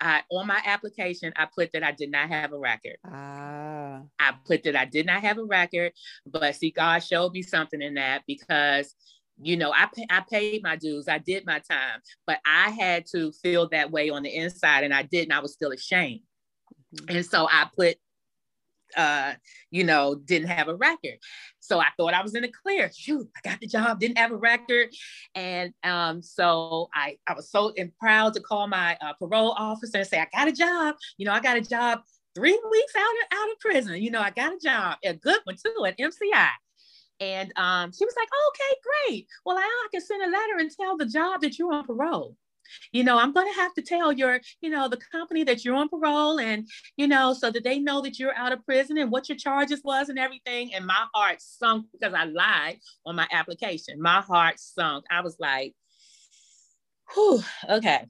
I, 0.00 0.22
on 0.30 0.46
my 0.46 0.60
application, 0.66 1.32
I 1.36 1.46
put 1.46 1.72
that 1.72 1.82
I 1.82 1.92
did 1.92 2.10
not 2.10 2.28
have 2.28 2.52
a 2.52 2.58
record. 2.58 2.96
Ah. 3.06 4.02
I 4.18 4.32
put 4.46 4.64
that 4.64 4.76
I 4.76 4.84
did 4.84 5.06
not 5.06 5.22
have 5.22 5.38
a 5.38 5.44
record, 5.44 5.92
but 6.26 6.54
see, 6.56 6.70
God 6.70 6.98
showed 6.98 7.32
me 7.32 7.42
something 7.42 7.80
in 7.80 7.94
that 7.94 8.22
because, 8.26 8.94
you 9.40 9.56
know, 9.56 9.72
I 9.72 9.88
I 10.10 10.22
paid 10.30 10.62
my 10.62 10.76
dues, 10.76 11.08
I 11.08 11.18
did 11.18 11.44
my 11.46 11.58
time, 11.58 12.00
but 12.26 12.38
I 12.46 12.70
had 12.70 13.06
to 13.12 13.32
feel 13.32 13.68
that 13.70 13.90
way 13.90 14.10
on 14.10 14.22
the 14.22 14.34
inside, 14.34 14.84
and 14.84 14.94
I 14.94 15.02
didn't. 15.02 15.32
I 15.32 15.40
was 15.40 15.52
still 15.52 15.72
ashamed, 15.72 16.20
mm-hmm. 16.94 17.16
and 17.16 17.26
so 17.26 17.48
I 17.50 17.68
put 17.76 17.96
uh, 18.96 19.34
you 19.70 19.84
know, 19.84 20.14
didn't 20.14 20.48
have 20.48 20.68
a 20.68 20.74
record. 20.74 21.18
So 21.60 21.80
I 21.80 21.88
thought 21.96 22.14
I 22.14 22.22
was 22.22 22.34
in 22.34 22.42
the 22.42 22.52
clear. 22.62 22.90
Shoot, 22.94 23.28
I 23.36 23.48
got 23.48 23.60
the 23.60 23.66
job, 23.66 24.00
didn't 24.00 24.18
have 24.18 24.32
a 24.32 24.36
record. 24.36 24.88
And 25.34 25.72
um, 25.82 26.22
so 26.22 26.88
I, 26.94 27.18
I 27.26 27.34
was 27.34 27.50
so 27.50 27.72
proud 28.00 28.34
to 28.34 28.40
call 28.40 28.66
my 28.66 28.96
uh, 29.00 29.14
parole 29.14 29.52
officer 29.52 29.98
and 29.98 30.06
say, 30.06 30.20
I 30.20 30.26
got 30.32 30.48
a 30.48 30.52
job. 30.52 30.96
You 31.16 31.26
know, 31.26 31.32
I 31.32 31.40
got 31.40 31.56
a 31.56 31.60
job 31.60 32.00
three 32.34 32.58
weeks 32.70 32.92
out 32.96 33.02
of, 33.02 33.38
out 33.38 33.52
of 33.52 33.58
prison. 33.60 34.02
You 34.02 34.10
know, 34.10 34.20
I 34.20 34.30
got 34.30 34.54
a 34.54 34.58
job, 34.58 34.98
a 35.04 35.14
good 35.14 35.40
one 35.44 35.56
too, 35.56 35.84
at 35.86 35.98
MCI. 35.98 36.48
And 37.20 37.52
um, 37.56 37.92
she 37.92 38.04
was 38.04 38.14
like, 38.16 38.28
okay, 38.48 38.74
great. 39.08 39.26
Well, 39.44 39.56
I 39.56 39.88
can 39.90 40.00
send 40.00 40.22
a 40.22 40.26
letter 40.26 40.58
and 40.58 40.70
tell 40.70 40.96
the 40.96 41.06
job 41.06 41.40
that 41.42 41.58
you're 41.58 41.72
on 41.72 41.84
parole. 41.84 42.36
You 42.92 43.04
know 43.04 43.18
i'm 43.18 43.32
going 43.32 43.46
to 43.52 43.60
have 43.60 43.74
to 43.74 43.82
tell 43.82 44.10
your 44.10 44.40
you 44.62 44.70
know 44.70 44.88
the 44.88 44.96
company 45.12 45.44
that 45.44 45.64
you're 45.64 45.74
on 45.74 45.90
parole 45.90 46.40
and 46.40 46.66
you 46.96 47.06
know 47.06 47.34
so 47.34 47.50
that 47.50 47.62
they 47.62 47.78
know 47.78 48.00
that 48.00 48.18
you're 48.18 48.34
out 48.34 48.52
of 48.52 48.64
prison 48.64 48.96
and 48.96 49.10
what 49.10 49.28
your 49.28 49.36
charges 49.36 49.82
was 49.84 50.08
and 50.08 50.18
everything. 50.18 50.74
And 50.74 50.86
my 50.86 51.04
heart 51.12 51.42
sunk 51.42 51.86
because 51.92 52.14
i 52.14 52.24
lied 52.24 52.78
on 53.04 53.16
my 53.16 53.28
application. 53.30 54.00
My 54.00 54.22
heart 54.22 54.58
sunk. 54.58 55.04
I 55.10 55.20
was 55.20 55.36
like 55.38 55.74
whew, 57.12 57.42
okay. 57.68 58.06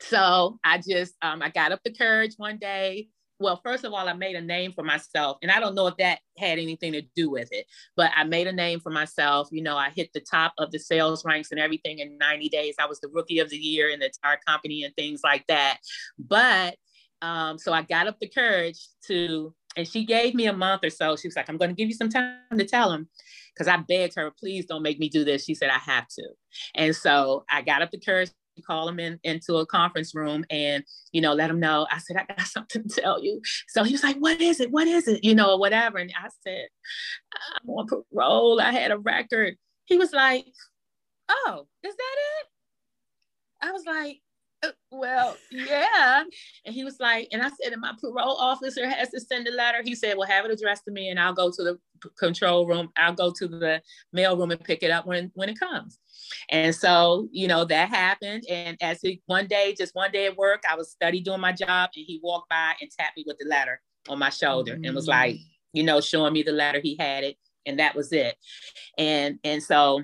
So 0.00 0.58
i 0.64 0.78
just 0.78 1.14
um, 1.22 1.42
i 1.42 1.48
got 1.48 1.72
up 1.72 1.80
the 1.84 1.94
courage 1.94 2.34
one 2.36 2.58
day 2.58 3.08
well, 3.42 3.60
first 3.62 3.84
of 3.84 3.92
all, 3.92 4.08
I 4.08 4.12
made 4.12 4.36
a 4.36 4.40
name 4.40 4.72
for 4.72 4.82
myself. 4.84 5.38
And 5.42 5.50
I 5.50 5.60
don't 5.60 5.74
know 5.74 5.86
if 5.86 5.96
that 5.98 6.20
had 6.38 6.58
anything 6.58 6.92
to 6.92 7.02
do 7.14 7.30
with 7.30 7.48
it, 7.52 7.66
but 7.96 8.10
I 8.16 8.24
made 8.24 8.46
a 8.46 8.52
name 8.52 8.80
for 8.80 8.90
myself. 8.90 9.48
You 9.50 9.62
know, 9.62 9.76
I 9.76 9.90
hit 9.90 10.12
the 10.12 10.20
top 10.20 10.54
of 10.58 10.70
the 10.70 10.78
sales 10.78 11.24
ranks 11.24 11.50
and 11.50 11.60
everything 11.60 11.98
in 11.98 12.16
90 12.18 12.48
days. 12.48 12.76
I 12.78 12.86
was 12.86 13.00
the 13.00 13.08
rookie 13.08 13.40
of 13.40 13.50
the 13.50 13.56
year 13.56 13.90
in 13.90 14.00
the 14.00 14.06
entire 14.06 14.38
company 14.46 14.84
and 14.84 14.94
things 14.94 15.20
like 15.24 15.46
that. 15.48 15.78
But 16.18 16.76
um, 17.20 17.58
so 17.58 17.72
I 17.72 17.82
got 17.82 18.06
up 18.06 18.18
the 18.20 18.28
courage 18.28 18.88
to, 19.06 19.54
and 19.76 19.86
she 19.86 20.04
gave 20.04 20.34
me 20.34 20.46
a 20.46 20.52
month 20.52 20.84
or 20.84 20.90
so. 20.90 21.16
She 21.16 21.28
was 21.28 21.36
like, 21.36 21.48
I'm 21.48 21.56
going 21.56 21.70
to 21.70 21.76
give 21.76 21.88
you 21.88 21.94
some 21.94 22.08
time 22.08 22.36
to 22.56 22.64
tell 22.64 22.92
him. 22.92 23.08
Because 23.54 23.68
I 23.68 23.76
begged 23.76 24.14
her, 24.16 24.30
please 24.30 24.64
don't 24.64 24.82
make 24.82 24.98
me 24.98 25.10
do 25.10 25.24
this. 25.24 25.44
She 25.44 25.54
said, 25.54 25.68
I 25.68 25.78
have 25.78 26.08
to. 26.08 26.28
And 26.74 26.96
so 26.96 27.44
I 27.50 27.60
got 27.60 27.82
up 27.82 27.90
the 27.90 28.00
courage 28.00 28.30
call 28.60 28.88
him 28.88 29.00
in 29.00 29.18
into 29.24 29.56
a 29.56 29.66
conference 29.66 30.14
room 30.14 30.44
and 30.50 30.84
you 31.12 31.20
know 31.20 31.32
let 31.32 31.50
him 31.50 31.60
know. 31.60 31.86
I 31.90 31.98
said 31.98 32.16
i 32.16 32.24
got 32.24 32.40
something 32.46 32.86
to 32.88 33.00
tell 33.00 33.22
you. 33.22 33.40
So 33.68 33.84
he 33.84 33.92
was 33.92 34.02
like 34.02 34.16
what 34.16 34.40
is 34.40 34.60
it? 34.60 34.70
What 34.70 34.86
is 34.86 35.08
it? 35.08 35.24
You 35.24 35.34
know 35.34 35.52
or 35.52 35.58
whatever. 35.58 35.98
And 35.98 36.12
i 36.16 36.28
said 36.46 36.68
i'm 37.34 37.70
on 37.70 37.86
parole. 37.86 38.60
I 38.60 38.72
had 38.72 38.90
a 38.90 38.98
record. 38.98 39.56
He 39.86 39.96
was 39.96 40.12
like 40.12 40.44
oh 41.30 41.66
is 41.82 41.94
that 41.94 42.16
it? 42.40 42.46
I 43.68 43.72
was 43.72 43.84
like 43.86 44.20
well, 44.90 45.36
yeah. 45.50 46.22
And 46.64 46.74
he 46.74 46.84
was 46.84 46.98
like, 47.00 47.28
and 47.32 47.42
I 47.42 47.48
said, 47.48 47.72
and 47.72 47.80
my 47.80 47.92
parole 48.00 48.36
officer 48.36 48.88
has 48.88 49.10
to 49.10 49.20
send 49.20 49.48
a 49.48 49.52
letter. 49.52 49.82
He 49.84 49.94
said, 49.94 50.16
well, 50.16 50.28
have 50.28 50.44
it 50.44 50.50
addressed 50.50 50.84
to 50.84 50.92
me 50.92 51.08
and 51.08 51.18
I'll 51.18 51.32
go 51.32 51.50
to 51.50 51.62
the 51.62 51.78
control 52.18 52.66
room. 52.66 52.90
I'll 52.96 53.14
go 53.14 53.32
to 53.32 53.48
the 53.48 53.82
mail 54.12 54.36
room 54.36 54.50
and 54.50 54.62
pick 54.62 54.82
it 54.82 54.90
up 54.90 55.06
when, 55.06 55.30
when 55.34 55.48
it 55.48 55.58
comes. 55.58 55.98
And 56.50 56.74
so, 56.74 57.28
you 57.32 57.48
know, 57.48 57.64
that 57.64 57.88
happened. 57.88 58.44
And 58.48 58.76
as 58.80 59.00
he 59.00 59.22
one 59.26 59.46
day, 59.46 59.74
just 59.76 59.94
one 59.94 60.12
day 60.12 60.26
at 60.26 60.36
work, 60.36 60.62
I 60.68 60.76
was 60.76 60.90
study 60.90 61.20
doing 61.20 61.40
my 61.40 61.52
job 61.52 61.90
and 61.96 62.04
he 62.06 62.20
walked 62.22 62.48
by 62.48 62.74
and 62.80 62.90
tapped 62.90 63.16
me 63.16 63.24
with 63.26 63.38
the 63.38 63.48
letter 63.48 63.80
on 64.08 64.18
my 64.18 64.30
shoulder 64.30 64.74
mm-hmm. 64.74 64.84
and 64.84 64.94
was 64.94 65.08
like, 65.08 65.34
mm. 65.36 65.44
you 65.72 65.82
know, 65.82 66.00
showing 66.00 66.32
me 66.32 66.42
the 66.42 66.52
letter. 66.52 66.80
He 66.80 66.96
had 66.98 67.24
it 67.24 67.36
and 67.66 67.78
that 67.78 67.94
was 67.94 68.12
it. 68.12 68.36
And 68.98 69.38
and 69.44 69.62
so 69.62 70.02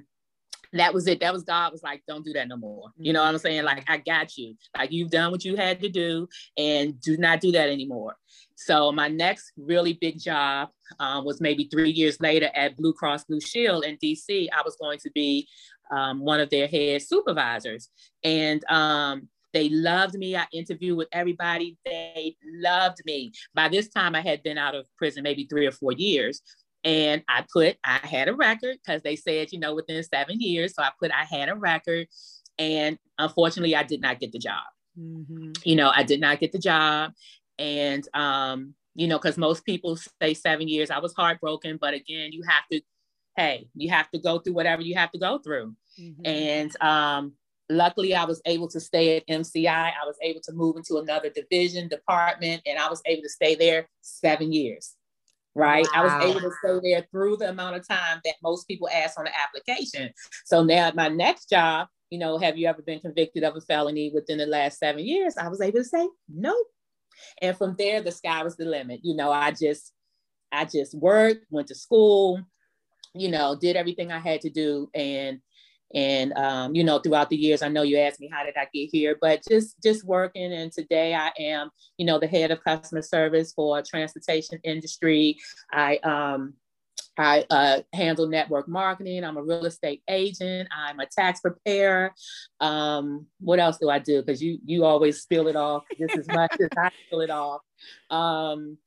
that 0.72 0.92
was 0.92 1.06
it. 1.06 1.20
That 1.20 1.32
was 1.32 1.44
God 1.44 1.72
was 1.72 1.82
like, 1.82 2.02
don't 2.06 2.24
do 2.24 2.32
that 2.34 2.48
no 2.48 2.56
more. 2.56 2.90
You 2.98 3.12
know 3.12 3.22
what 3.22 3.30
I'm 3.30 3.38
saying? 3.38 3.64
Like, 3.64 3.84
I 3.88 3.98
got 3.98 4.36
you. 4.36 4.54
Like, 4.76 4.92
you've 4.92 5.10
done 5.10 5.30
what 5.30 5.44
you 5.44 5.56
had 5.56 5.80
to 5.80 5.88
do, 5.88 6.28
and 6.56 7.00
do 7.00 7.16
not 7.16 7.40
do 7.40 7.52
that 7.52 7.68
anymore. 7.68 8.16
So, 8.56 8.92
my 8.92 9.08
next 9.08 9.52
really 9.56 9.94
big 9.94 10.20
job 10.20 10.68
um, 11.00 11.24
was 11.24 11.40
maybe 11.40 11.68
three 11.70 11.90
years 11.90 12.20
later 12.20 12.50
at 12.54 12.76
Blue 12.76 12.92
Cross 12.92 13.24
Blue 13.24 13.40
Shield 13.40 13.84
in 13.84 13.96
DC. 13.96 14.48
I 14.52 14.62
was 14.62 14.76
going 14.80 14.98
to 15.00 15.10
be 15.14 15.48
um, 15.90 16.20
one 16.20 16.40
of 16.40 16.50
their 16.50 16.66
head 16.66 17.02
supervisors. 17.02 17.88
And 18.22 18.64
um, 18.70 19.28
they 19.52 19.68
loved 19.68 20.14
me. 20.14 20.36
I 20.36 20.46
interviewed 20.52 20.98
with 20.98 21.08
everybody. 21.12 21.76
They 21.84 22.36
loved 22.44 22.98
me. 23.06 23.32
By 23.54 23.68
this 23.68 23.88
time, 23.88 24.14
I 24.14 24.20
had 24.20 24.42
been 24.42 24.58
out 24.58 24.74
of 24.74 24.86
prison 24.96 25.22
maybe 25.22 25.46
three 25.46 25.66
or 25.66 25.72
four 25.72 25.92
years. 25.92 26.42
And 26.84 27.22
I 27.28 27.44
put, 27.52 27.76
I 27.84 27.98
had 28.02 28.28
a 28.28 28.34
record 28.34 28.76
because 28.84 29.02
they 29.02 29.16
said, 29.16 29.52
you 29.52 29.58
know, 29.58 29.74
within 29.74 30.02
seven 30.02 30.40
years. 30.40 30.74
So 30.74 30.82
I 30.82 30.90
put, 30.98 31.10
I 31.10 31.24
had 31.24 31.48
a 31.48 31.54
record. 31.54 32.06
And 32.58 32.98
unfortunately, 33.18 33.76
I 33.76 33.82
did 33.82 34.00
not 34.00 34.20
get 34.20 34.32
the 34.32 34.38
job. 34.38 34.64
Mm-hmm. 34.98 35.52
You 35.64 35.76
know, 35.76 35.92
I 35.94 36.02
did 36.02 36.20
not 36.20 36.40
get 36.40 36.52
the 36.52 36.58
job. 36.58 37.12
And, 37.58 38.06
um, 38.14 38.74
you 38.94 39.06
know, 39.06 39.18
because 39.18 39.38
most 39.38 39.64
people 39.64 39.96
say 40.20 40.34
seven 40.34 40.68
years. 40.68 40.90
I 40.90 40.98
was 40.98 41.14
heartbroken. 41.14 41.78
But 41.80 41.94
again, 41.94 42.32
you 42.32 42.42
have 42.48 42.64
to 42.72 42.80
hey, 43.38 43.68
you 43.74 43.88
have 43.88 44.10
to 44.10 44.18
go 44.18 44.40
through 44.40 44.52
whatever 44.52 44.82
you 44.82 44.96
have 44.96 45.12
to 45.12 45.18
go 45.18 45.38
through. 45.38 45.72
Mm-hmm. 45.98 46.26
And 46.26 46.82
um, 46.82 47.32
luckily, 47.70 48.14
I 48.14 48.24
was 48.24 48.42
able 48.44 48.68
to 48.68 48.80
stay 48.80 49.16
at 49.16 49.26
MCI. 49.28 49.68
I 49.68 50.04
was 50.04 50.16
able 50.22 50.40
to 50.42 50.52
move 50.52 50.76
into 50.76 50.96
another 50.96 51.30
division, 51.30 51.88
department, 51.88 52.62
and 52.66 52.78
I 52.78 52.90
was 52.90 53.00
able 53.06 53.22
to 53.22 53.28
stay 53.28 53.54
there 53.54 53.88
seven 54.02 54.52
years. 54.52 54.96
Right. 55.54 55.86
Wow. 55.94 56.02
I 56.02 56.04
was 56.04 56.24
able 56.24 56.40
to 56.40 56.52
stay 56.62 56.90
there 56.90 57.06
through 57.10 57.38
the 57.38 57.48
amount 57.48 57.76
of 57.76 57.88
time 57.88 58.20
that 58.24 58.34
most 58.42 58.68
people 58.68 58.88
ask 58.88 59.18
on 59.18 59.24
the 59.24 59.32
application. 59.38 60.12
So 60.44 60.62
now, 60.62 60.92
my 60.94 61.08
next 61.08 61.50
job, 61.50 61.88
you 62.10 62.18
know, 62.18 62.38
have 62.38 62.56
you 62.56 62.68
ever 62.68 62.82
been 62.82 63.00
convicted 63.00 63.42
of 63.44 63.56
a 63.56 63.60
felony 63.60 64.10
within 64.14 64.38
the 64.38 64.46
last 64.46 64.78
seven 64.78 65.04
years? 65.04 65.36
I 65.36 65.48
was 65.48 65.60
able 65.60 65.78
to 65.78 65.84
say, 65.84 66.08
nope. 66.28 66.66
And 67.42 67.56
from 67.56 67.74
there, 67.76 68.00
the 68.00 68.12
sky 68.12 68.42
was 68.44 68.56
the 68.56 68.64
limit. 68.64 69.00
You 69.02 69.16
know, 69.16 69.32
I 69.32 69.50
just, 69.50 69.92
I 70.52 70.64
just 70.64 70.94
worked, 70.94 71.44
went 71.50 71.68
to 71.68 71.74
school, 71.74 72.40
you 73.14 73.28
know, 73.28 73.56
did 73.60 73.76
everything 73.76 74.12
I 74.12 74.20
had 74.20 74.40
to 74.42 74.50
do. 74.50 74.88
And, 74.94 75.40
and, 75.94 76.32
um, 76.34 76.74
you 76.74 76.84
know, 76.84 76.98
throughout 76.98 77.30
the 77.30 77.36
years, 77.36 77.62
I 77.62 77.68
know 77.68 77.82
you 77.82 77.98
asked 77.98 78.20
me, 78.20 78.30
how 78.32 78.44
did 78.44 78.56
I 78.56 78.66
get 78.72 78.90
here, 78.90 79.16
but 79.20 79.42
just, 79.48 79.82
just 79.82 80.04
working. 80.04 80.52
And 80.52 80.70
today 80.70 81.14
I 81.14 81.32
am, 81.38 81.70
you 81.96 82.06
know, 82.06 82.18
the 82.18 82.26
head 82.26 82.50
of 82.50 82.62
customer 82.62 83.02
service 83.02 83.52
for 83.52 83.82
transportation 83.82 84.60
industry. 84.64 85.38
I, 85.72 85.96
um, 85.98 86.54
I 87.18 87.44
uh, 87.50 87.80
handle 87.92 88.28
network 88.28 88.68
marketing. 88.68 89.24
I'm 89.24 89.36
a 89.36 89.42
real 89.42 89.66
estate 89.66 90.02
agent. 90.08 90.68
I'm 90.72 91.00
a 91.00 91.06
tax 91.06 91.40
preparer. 91.40 92.14
Um, 92.60 93.26
what 93.40 93.58
else 93.58 93.78
do 93.78 93.90
I 93.90 93.98
do? 93.98 94.22
Because 94.22 94.40
you 94.40 94.58
you 94.64 94.84
always 94.84 95.20
spill 95.20 95.48
it 95.48 95.56
off 95.56 95.82
just 95.98 96.16
as 96.16 96.28
much 96.28 96.52
as 96.60 96.68
I 96.76 96.90
spill 97.06 97.22
it 97.22 97.30
off. 97.30 97.62
Um, 98.08 98.78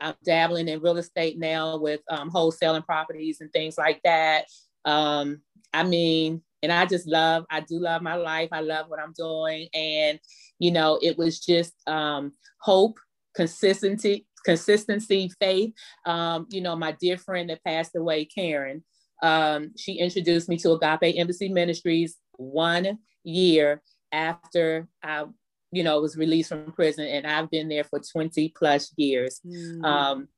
I'm 0.00 0.14
dabbling 0.24 0.68
in 0.68 0.80
real 0.80 0.96
estate 0.96 1.38
now 1.38 1.78
with 1.78 2.00
um, 2.08 2.30
wholesaling 2.30 2.84
properties 2.84 3.40
and 3.40 3.52
things 3.52 3.76
like 3.76 4.00
that. 4.04 4.46
Um, 4.84 5.40
I 5.72 5.84
mean, 5.84 6.42
and 6.62 6.72
I 6.72 6.86
just 6.86 7.06
love, 7.06 7.44
I 7.50 7.60
do 7.60 7.78
love 7.78 8.02
my 8.02 8.14
life. 8.14 8.48
I 8.52 8.60
love 8.60 8.88
what 8.88 9.00
I'm 9.00 9.12
doing. 9.16 9.68
And, 9.74 10.18
you 10.58 10.70
know, 10.70 10.98
it 11.02 11.18
was 11.18 11.38
just 11.40 11.74
um, 11.86 12.32
hope, 12.60 12.98
consistency, 13.34 14.26
consistency, 14.44 15.30
faith. 15.38 15.72
Um, 16.04 16.46
you 16.50 16.60
know, 16.60 16.76
my 16.76 16.92
dear 16.92 17.18
friend 17.18 17.50
that 17.50 17.64
passed 17.64 17.94
away, 17.94 18.24
Karen, 18.24 18.82
um, 19.22 19.72
she 19.76 19.94
introduced 19.94 20.48
me 20.48 20.56
to 20.58 20.72
Agape 20.72 21.18
Embassy 21.18 21.48
Ministries 21.48 22.16
one 22.36 22.98
year 23.22 23.82
after 24.12 24.88
I 25.02 25.26
you 25.72 25.82
know, 25.82 26.00
was 26.00 26.16
released 26.16 26.48
from 26.48 26.72
prison, 26.72 27.06
and 27.06 27.26
I've 27.26 27.50
been 27.50 27.68
there 27.68 27.84
for 27.84 28.00
20 28.00 28.52
plus 28.56 28.92
years. 28.96 29.40
Mm. 29.44 29.84
Um, 29.84 30.28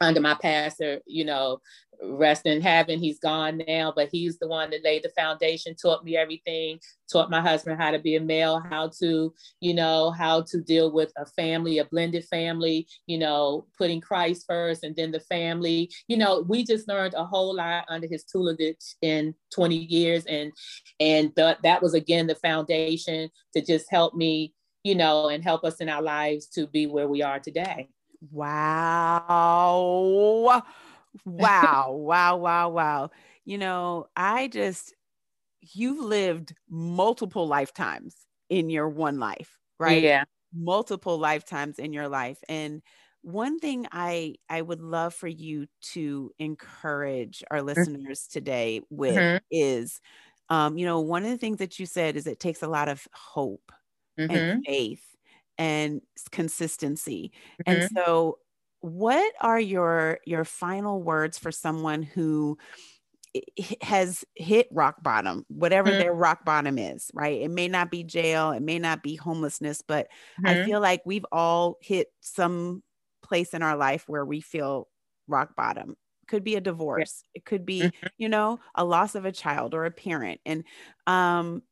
under 0.00 0.20
my 0.20 0.34
pastor, 0.34 1.00
you 1.06 1.24
know, 1.24 1.60
rest 2.02 2.46
in 2.46 2.62
heaven. 2.62 2.98
He's 2.98 3.18
gone 3.18 3.60
now, 3.68 3.92
but 3.94 4.08
he's 4.10 4.38
the 4.38 4.48
one 4.48 4.70
that 4.70 4.82
laid 4.82 5.02
the 5.02 5.10
foundation, 5.10 5.74
taught 5.74 6.04
me 6.04 6.16
everything, 6.16 6.80
taught 7.12 7.30
my 7.30 7.40
husband 7.40 7.80
how 7.80 7.90
to 7.90 7.98
be 7.98 8.16
a 8.16 8.20
male, 8.20 8.62
how 8.70 8.90
to, 9.00 9.34
you 9.60 9.74
know, 9.74 10.10
how 10.10 10.42
to 10.42 10.60
deal 10.62 10.90
with 10.90 11.12
a 11.18 11.26
family, 11.26 11.78
a 11.78 11.84
blended 11.84 12.24
family, 12.24 12.86
you 13.06 13.18
know, 13.18 13.66
putting 13.76 14.00
Christ 14.00 14.44
first 14.48 14.84
and 14.84 14.96
then 14.96 15.10
the 15.10 15.20
family. 15.20 15.90
You 16.08 16.16
know, 16.16 16.44
we 16.48 16.64
just 16.64 16.88
learned 16.88 17.14
a 17.14 17.24
whole 17.24 17.54
lot 17.54 17.84
under 17.88 18.06
his 18.06 18.24
tutelage 18.24 18.96
in 19.02 19.34
20 19.54 19.76
years. 19.76 20.24
And 20.26 20.52
and 20.98 21.34
th- 21.36 21.58
that 21.62 21.82
was 21.82 21.94
again 21.94 22.26
the 22.26 22.34
foundation 22.36 23.28
to 23.54 23.60
just 23.60 23.90
help 23.90 24.14
me 24.14 24.54
you 24.82 24.94
know, 24.94 25.28
and 25.28 25.44
help 25.44 25.62
us 25.64 25.76
in 25.76 25.90
our 25.90 26.00
lives 26.00 26.46
to 26.46 26.66
be 26.66 26.86
where 26.86 27.06
we 27.06 27.22
are 27.22 27.38
today. 27.38 27.90
Wow. 28.20 29.24
Wow. 31.24 31.92
wow. 31.92 32.36
Wow. 32.36 32.68
Wow. 32.70 33.10
You 33.44 33.58
know, 33.58 34.06
I 34.16 34.48
just, 34.48 34.94
you've 35.74 35.98
lived 35.98 36.54
multiple 36.68 37.46
lifetimes 37.46 38.14
in 38.48 38.70
your 38.70 38.88
one 38.88 39.18
life, 39.18 39.58
right? 39.78 40.02
Yeah. 40.02 40.24
Multiple 40.54 41.18
lifetimes 41.18 41.78
in 41.78 41.92
your 41.92 42.08
life. 42.08 42.38
And 42.48 42.82
one 43.22 43.58
thing 43.58 43.86
I 43.92 44.36
I 44.48 44.62
would 44.62 44.80
love 44.80 45.14
for 45.14 45.28
you 45.28 45.66
to 45.92 46.30
encourage 46.38 47.44
our 47.50 47.58
mm-hmm. 47.58 47.66
listeners 47.66 48.26
today 48.26 48.80
with 48.90 49.14
mm-hmm. 49.16 49.38
is 49.50 50.00
um, 50.48 50.76
you 50.76 50.84
know, 50.84 51.00
one 51.00 51.22
of 51.24 51.30
the 51.30 51.38
things 51.38 51.58
that 51.58 51.78
you 51.78 51.86
said 51.86 52.16
is 52.16 52.26
it 52.26 52.40
takes 52.40 52.62
a 52.62 52.68
lot 52.68 52.88
of 52.88 53.06
hope 53.12 53.70
mm-hmm. 54.18 54.34
and 54.34 54.64
faith 54.66 55.04
and 55.60 56.00
consistency. 56.32 57.32
Mm-hmm. 57.66 57.82
And 57.82 57.90
so 57.94 58.38
what 58.80 59.32
are 59.42 59.60
your 59.60 60.18
your 60.24 60.44
final 60.44 61.02
words 61.02 61.38
for 61.38 61.52
someone 61.52 62.02
who 62.02 62.56
has 63.82 64.24
hit 64.34 64.66
rock 64.72 65.02
bottom, 65.04 65.44
whatever 65.48 65.90
mm-hmm. 65.90 66.00
their 66.00 66.14
rock 66.14 66.44
bottom 66.44 66.78
is, 66.78 67.10
right? 67.14 67.42
It 67.42 67.50
may 67.50 67.68
not 67.68 67.90
be 67.90 68.02
jail, 68.02 68.50
it 68.52 68.62
may 68.62 68.78
not 68.78 69.02
be 69.02 69.14
homelessness, 69.14 69.82
but 69.86 70.08
mm-hmm. 70.40 70.46
I 70.46 70.64
feel 70.64 70.80
like 70.80 71.02
we've 71.04 71.26
all 71.30 71.76
hit 71.80 72.08
some 72.20 72.82
place 73.22 73.54
in 73.54 73.62
our 73.62 73.76
life 73.76 74.04
where 74.08 74.24
we 74.24 74.40
feel 74.40 74.88
rock 75.28 75.54
bottom. 75.54 75.94
Could 76.26 76.42
be 76.42 76.56
a 76.56 76.60
divorce, 76.60 77.22
yeah. 77.34 77.38
it 77.40 77.44
could 77.44 77.66
be, 77.66 77.82
mm-hmm. 77.82 78.06
you 78.16 78.30
know, 78.30 78.60
a 78.74 78.84
loss 78.84 79.14
of 79.14 79.26
a 79.26 79.32
child 79.32 79.74
or 79.74 79.84
a 79.84 79.90
parent. 79.90 80.40
And 80.46 80.64
um 81.06 81.62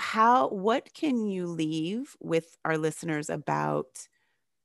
how 0.00 0.48
what 0.48 0.92
can 0.94 1.26
you 1.26 1.46
leave 1.46 2.16
with 2.20 2.56
our 2.64 2.78
listeners 2.78 3.28
about 3.28 4.08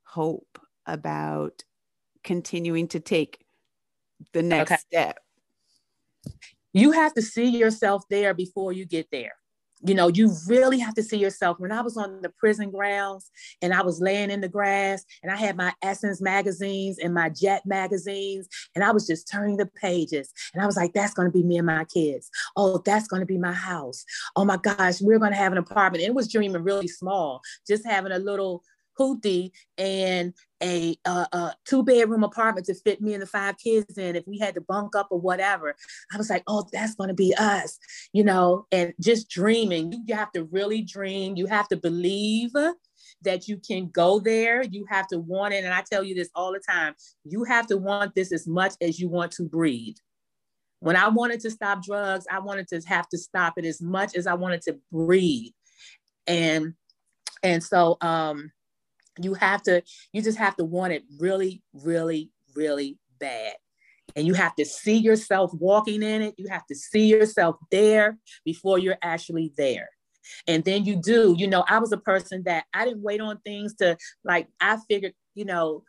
hope, 0.04 0.60
about 0.86 1.64
continuing 2.24 2.88
to 2.88 3.00
take 3.00 3.46
the 4.34 4.42
next 4.42 4.72
okay. 4.72 4.82
step? 4.88 5.20
You 6.74 6.92
have 6.92 7.14
to 7.14 7.22
see 7.22 7.46
yourself 7.46 8.04
there 8.10 8.34
before 8.34 8.74
you 8.74 8.86
get 8.86 9.08
there. 9.12 9.34
You 9.84 9.94
know, 9.94 10.08
you 10.08 10.32
really 10.48 10.80
have 10.80 10.96
to 10.96 11.04
see 11.04 11.18
yourself. 11.18 11.60
When 11.60 11.72
I 11.72 11.82
was 11.82 11.98
on 11.98 12.22
the 12.22 12.30
prison 12.30 12.72
grounds 12.72 13.30
and 13.62 13.74
I 13.74 13.82
was 13.82 14.00
laying 14.00 14.32
in 14.32 14.42
the 14.42 14.48
grass 14.48 15.04
and 15.22 15.32
I 15.32 15.36
had 15.36 15.58
my 15.58 15.74
Essence 15.84 16.22
magazines 16.22 16.98
and 16.98 17.14
my 17.14 17.30
Jet 17.30 17.64
magazines, 17.66 18.48
and 18.74 18.84
I 18.84 18.92
was 18.92 19.06
just 19.06 19.30
turning 19.30 19.58
the 19.58 19.66
pages. 19.66 20.32
And 20.54 20.64
I 20.64 20.66
was 20.66 20.78
like, 20.78 20.94
that's 20.94 21.14
going 21.14 21.28
to 21.28 21.32
be 21.32 21.44
me 21.44 21.58
and 21.58 21.68
my 21.68 21.86
kids. 21.86 22.30
Oh, 22.56 22.82
that's 22.86 23.08
going 23.08 23.20
to 23.20 23.26
be 23.26 23.38
my 23.38 23.52
house. 23.52 24.06
Oh 24.36 24.46
my 24.46 24.58
gosh, 24.58 25.02
we're 25.02 25.20
going 25.20 25.32
to 25.32 25.38
have 25.38 25.52
an 25.52 25.58
apartment. 25.58 26.04
And 26.04 26.12
it 26.12 26.16
was 26.16 26.32
dreaming 26.32 26.64
really 26.64 26.88
small, 26.88 27.42
just 27.68 27.86
having 27.86 28.12
a 28.12 28.20
little 28.20 28.64
hoopty 28.98 29.52
and 29.78 30.34
a, 30.62 30.98
a, 31.06 31.28
a 31.32 31.56
two 31.66 31.84
bedroom 31.84 32.24
apartment 32.24 32.66
to 32.68 32.74
fit 32.74 33.02
me 33.02 33.14
and 33.14 33.22
the 33.22 33.28
five 33.28 33.58
kids 33.58 33.98
in 33.98 34.16
if 34.16 34.26
we 34.26 34.40
had 34.40 34.56
to 34.56 34.62
bunk 34.62 34.96
up 34.96 35.08
or 35.12 35.20
whatever. 35.20 35.76
I 36.14 36.18
was 36.18 36.30
like, 36.30 36.44
oh, 36.48 36.66
that's 36.72 36.96
going 36.96 37.10
to 37.10 37.14
be 37.14 37.34
us, 37.38 37.78
you 38.14 38.24
know, 38.24 38.66
and 38.72 38.94
just 39.00 39.30
dreaming. 39.30 40.04
You 40.06 40.16
have 40.16 40.32
to 40.32 40.46
really 40.46 40.82
dream. 40.82 41.36
You 41.36 41.46
have 41.48 41.68
to 41.70 41.78
believe 41.78 42.52
that 43.22 43.48
you 43.48 43.58
can 43.58 43.90
go 43.90 44.20
there. 44.20 44.64
You 44.64 44.86
have 44.90 45.08
to 45.08 45.20
want 45.20 45.54
it. 45.54 45.64
And 45.64 45.74
I 45.74 45.82
tell 45.82 46.04
you 46.04 46.16
this 46.16 46.30
all 46.36 46.54
the 46.54 46.60
time 46.60 46.96
you 47.24 47.44
have 47.44 47.68
to 47.68 47.78
want 47.78 48.16
this 48.16 48.32
as 48.32 48.48
much 48.48 48.74
as 48.82 49.00
you 49.00 49.10
want 49.10 49.32
to 49.34 49.44
breathe. 49.44 49.98
When 50.80 50.96
I 50.96 51.08
wanted 51.08 51.40
to 51.42 51.52
stop 51.52 51.84
drugs, 51.84 52.26
I 52.32 52.40
wanted 52.40 52.68
to 52.70 52.82
have 52.88 53.08
to 53.10 53.18
stop 53.18 53.58
it 53.58 53.66
as 53.66 53.82
much 53.82 54.16
as 54.16 54.28
I 54.28 54.36
wanted 54.36 54.62
to 54.64 54.78
breathe. 54.92 55.52
And 56.28 56.74
and 57.44 57.64
so 57.64 57.98
um 58.02 58.52
you 59.22 59.34
have 59.34 59.62
to 59.64 59.82
you 60.14 60.22
just 60.22 60.38
have 60.38 60.56
to 60.56 60.64
want 60.64 60.94
it 60.94 61.04
really 61.20 61.62
really 61.74 62.32
really 62.56 62.98
bad 63.20 63.56
and 64.16 64.28
you 64.28 64.34
have 64.34 64.56
to 64.56 64.66
see 64.66 64.98
yourself 64.98 65.52
walking 65.54 66.04
in 66.04 66.22
it 66.22 66.36
you 66.38 66.48
have 66.50 66.66
to 66.66 66.76
see 66.76 67.06
yourself 67.06 67.56
there 67.72 68.18
before 68.44 68.78
you're 68.80 68.98
actually 69.02 69.52
there 69.58 69.90
and 70.48 70.64
then 70.64 70.86
you 70.86 70.96
do 70.96 71.36
you 71.38 71.48
know 71.48 71.64
i 71.70 71.80
was 71.80 71.92
a 71.92 71.98
person 71.98 72.44
that 72.46 72.66
i 72.74 72.86
didn't 72.86 73.04
wait 73.04 73.22
on 73.22 73.38
things 73.40 73.74
to 73.76 73.98
like 74.24 74.48
i 74.60 74.78
figured 74.90 75.14
you 75.34 75.46
know 75.46 75.84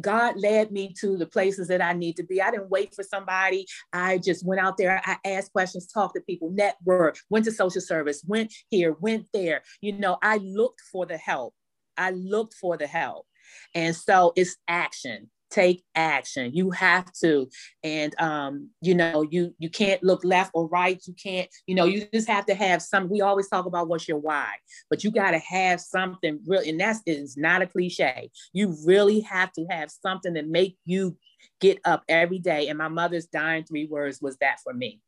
God 0.00 0.34
led 0.36 0.72
me 0.72 0.92
to 1.00 1.16
the 1.16 1.26
places 1.26 1.68
that 1.68 1.80
I 1.80 1.92
need 1.92 2.16
to 2.16 2.22
be. 2.22 2.40
I 2.40 2.50
didn't 2.50 2.70
wait 2.70 2.94
for 2.94 3.02
somebody. 3.02 3.66
I 3.92 4.18
just 4.18 4.44
went 4.44 4.60
out 4.60 4.76
there. 4.76 5.00
I 5.04 5.16
asked 5.24 5.52
questions, 5.52 5.86
talked 5.86 6.14
to 6.16 6.20
people, 6.20 6.50
network, 6.50 7.18
went 7.30 7.44
to 7.46 7.52
social 7.52 7.80
service, 7.80 8.22
went 8.26 8.52
here, 8.68 8.96
went 9.00 9.26
there. 9.32 9.62
You 9.80 9.92
know, 9.92 10.18
I 10.22 10.36
looked 10.38 10.82
for 10.92 11.06
the 11.06 11.16
help. 11.16 11.54
I 11.96 12.10
looked 12.10 12.54
for 12.54 12.76
the 12.76 12.86
help. 12.86 13.26
And 13.74 13.94
so 13.94 14.32
it's 14.36 14.56
action. 14.68 15.30
Take 15.50 15.84
action. 15.94 16.50
You 16.54 16.72
have 16.72 17.12
to. 17.22 17.48
And 17.84 18.20
um, 18.20 18.70
you 18.80 18.94
know, 18.94 19.22
you 19.22 19.54
you 19.58 19.70
can't 19.70 20.02
look 20.02 20.24
left 20.24 20.50
or 20.54 20.66
right. 20.68 21.00
You 21.06 21.14
can't, 21.14 21.48
you 21.68 21.74
know, 21.76 21.84
you 21.84 22.06
just 22.12 22.28
have 22.28 22.46
to 22.46 22.54
have 22.54 22.82
some. 22.82 23.08
We 23.08 23.20
always 23.20 23.48
talk 23.48 23.64
about 23.64 23.86
what's 23.86 24.08
your 24.08 24.18
why, 24.18 24.48
but 24.90 25.04
you 25.04 25.12
got 25.12 25.30
to 25.30 25.38
have 25.38 25.80
something 25.80 26.40
real, 26.46 26.62
and 26.66 26.80
that 26.80 26.96
is 27.06 27.36
not 27.36 27.62
a 27.62 27.66
cliche. 27.66 28.30
You 28.52 28.76
really 28.84 29.20
have 29.20 29.52
to 29.52 29.64
have 29.70 29.90
something 29.90 30.34
that 30.34 30.48
make 30.48 30.76
you 30.84 31.16
get 31.60 31.78
up 31.84 32.02
every 32.08 32.40
day. 32.40 32.68
And 32.68 32.76
my 32.76 32.88
mother's 32.88 33.26
dying 33.26 33.64
three 33.64 33.86
words 33.86 34.20
was 34.20 34.36
that 34.38 34.58
for 34.64 34.74
me. 34.74 35.00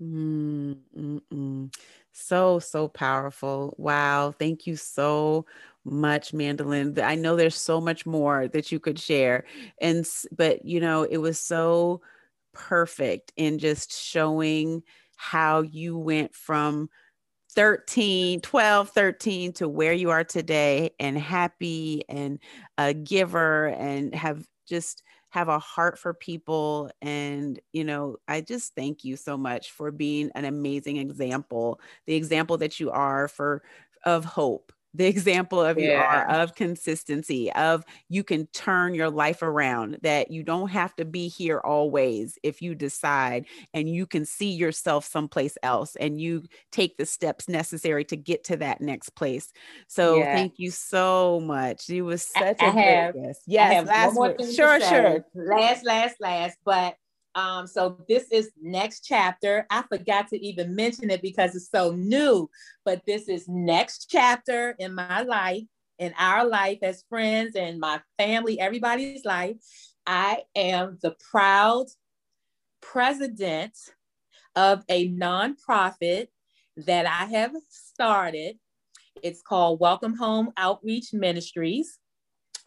Mm-mm. 0.00 1.74
So, 2.14 2.60
so 2.60 2.86
powerful. 2.88 3.74
Wow. 3.76 4.32
Thank 4.38 4.66
you 4.66 4.76
so 4.76 5.46
much, 5.84 6.32
Mandolin. 6.32 6.98
I 7.00 7.16
know 7.16 7.34
there's 7.36 7.56
so 7.56 7.80
much 7.80 8.06
more 8.06 8.46
that 8.48 8.70
you 8.70 8.78
could 8.78 8.98
share. 9.00 9.44
And, 9.80 10.06
but, 10.34 10.64
you 10.64 10.80
know, 10.80 11.02
it 11.02 11.18
was 11.18 11.38
so 11.40 12.02
perfect 12.52 13.32
in 13.36 13.58
just 13.58 13.92
showing 13.92 14.82
how 15.16 15.62
you 15.62 15.98
went 15.98 16.34
from 16.34 16.88
13, 17.50 18.40
12, 18.40 18.90
13 18.90 19.52
to 19.54 19.68
where 19.68 19.92
you 19.92 20.10
are 20.10 20.24
today 20.24 20.90
and 21.00 21.18
happy 21.18 22.04
and 22.08 22.38
a 22.78 22.94
giver 22.94 23.66
and 23.68 24.14
have 24.14 24.46
just 24.68 25.02
have 25.34 25.48
a 25.48 25.58
heart 25.58 25.98
for 25.98 26.14
people 26.14 26.90
and 27.02 27.60
you 27.72 27.84
know 27.84 28.16
i 28.28 28.40
just 28.40 28.74
thank 28.76 29.04
you 29.04 29.16
so 29.16 29.36
much 29.36 29.72
for 29.72 29.90
being 29.90 30.30
an 30.36 30.44
amazing 30.44 30.96
example 30.98 31.80
the 32.06 32.14
example 32.14 32.56
that 32.58 32.80
you 32.80 32.90
are 32.90 33.28
for 33.28 33.62
of 34.04 34.24
hope 34.24 34.72
the 34.94 35.06
example 35.06 35.60
of 35.60 35.78
yeah. 35.78 35.84
you 35.84 35.94
are 35.94 36.28
of 36.42 36.54
consistency 36.54 37.52
of 37.52 37.84
you 38.08 38.22
can 38.22 38.46
turn 38.48 38.94
your 38.94 39.10
life 39.10 39.42
around 39.42 39.98
that 40.02 40.30
you 40.30 40.42
don't 40.42 40.70
have 40.70 40.94
to 40.96 41.04
be 41.04 41.28
here 41.28 41.60
always 41.60 42.38
if 42.42 42.62
you 42.62 42.74
decide 42.74 43.46
and 43.72 43.88
you 43.88 44.06
can 44.06 44.24
see 44.24 44.52
yourself 44.52 45.04
someplace 45.04 45.58
else 45.62 45.96
and 45.96 46.20
you 46.20 46.44
take 46.70 46.96
the 46.96 47.06
steps 47.06 47.48
necessary 47.48 48.04
to 48.04 48.16
get 48.16 48.44
to 48.44 48.56
that 48.56 48.80
next 48.80 49.10
place. 49.10 49.52
So 49.88 50.18
yeah. 50.18 50.34
thank 50.34 50.54
you 50.56 50.70
so 50.70 51.40
much. 51.40 51.88
You 51.88 52.04
was 52.04 52.22
such 52.22 52.56
I, 52.60 52.66
a 52.66 52.68
I 52.68 52.70
have, 52.70 53.14
yes 53.16 53.40
last 53.86 54.54
sure 54.54 54.80
sure. 54.80 55.24
last 55.34 55.84
last 55.84 56.16
last 56.20 56.58
but 56.64 56.96
um, 57.34 57.66
so 57.66 57.98
this 58.08 58.28
is 58.30 58.52
next 58.60 59.00
chapter. 59.00 59.66
I 59.70 59.82
forgot 59.82 60.28
to 60.28 60.44
even 60.44 60.74
mention 60.74 61.10
it 61.10 61.20
because 61.20 61.54
it's 61.56 61.70
so 61.70 61.92
new, 61.92 62.48
but 62.84 63.02
this 63.06 63.28
is 63.28 63.48
next 63.48 64.08
chapter 64.08 64.76
in 64.78 64.94
my 64.94 65.22
life, 65.22 65.64
in 65.98 66.14
our 66.18 66.46
life 66.46 66.78
as 66.82 67.04
friends 67.08 67.56
and 67.56 67.80
my 67.80 68.00
family, 68.18 68.60
everybody's 68.60 69.24
life. 69.24 69.56
I 70.06 70.42
am 70.54 70.98
the 71.02 71.16
proud 71.30 71.86
president 72.80 73.76
of 74.54 74.84
a 74.88 75.08
nonprofit 75.10 76.28
that 76.76 77.06
I 77.06 77.24
have 77.36 77.52
started. 77.68 78.58
It's 79.22 79.42
called 79.42 79.80
Welcome 79.80 80.16
Home 80.16 80.50
Outreach 80.56 81.12
Ministries. 81.12 81.98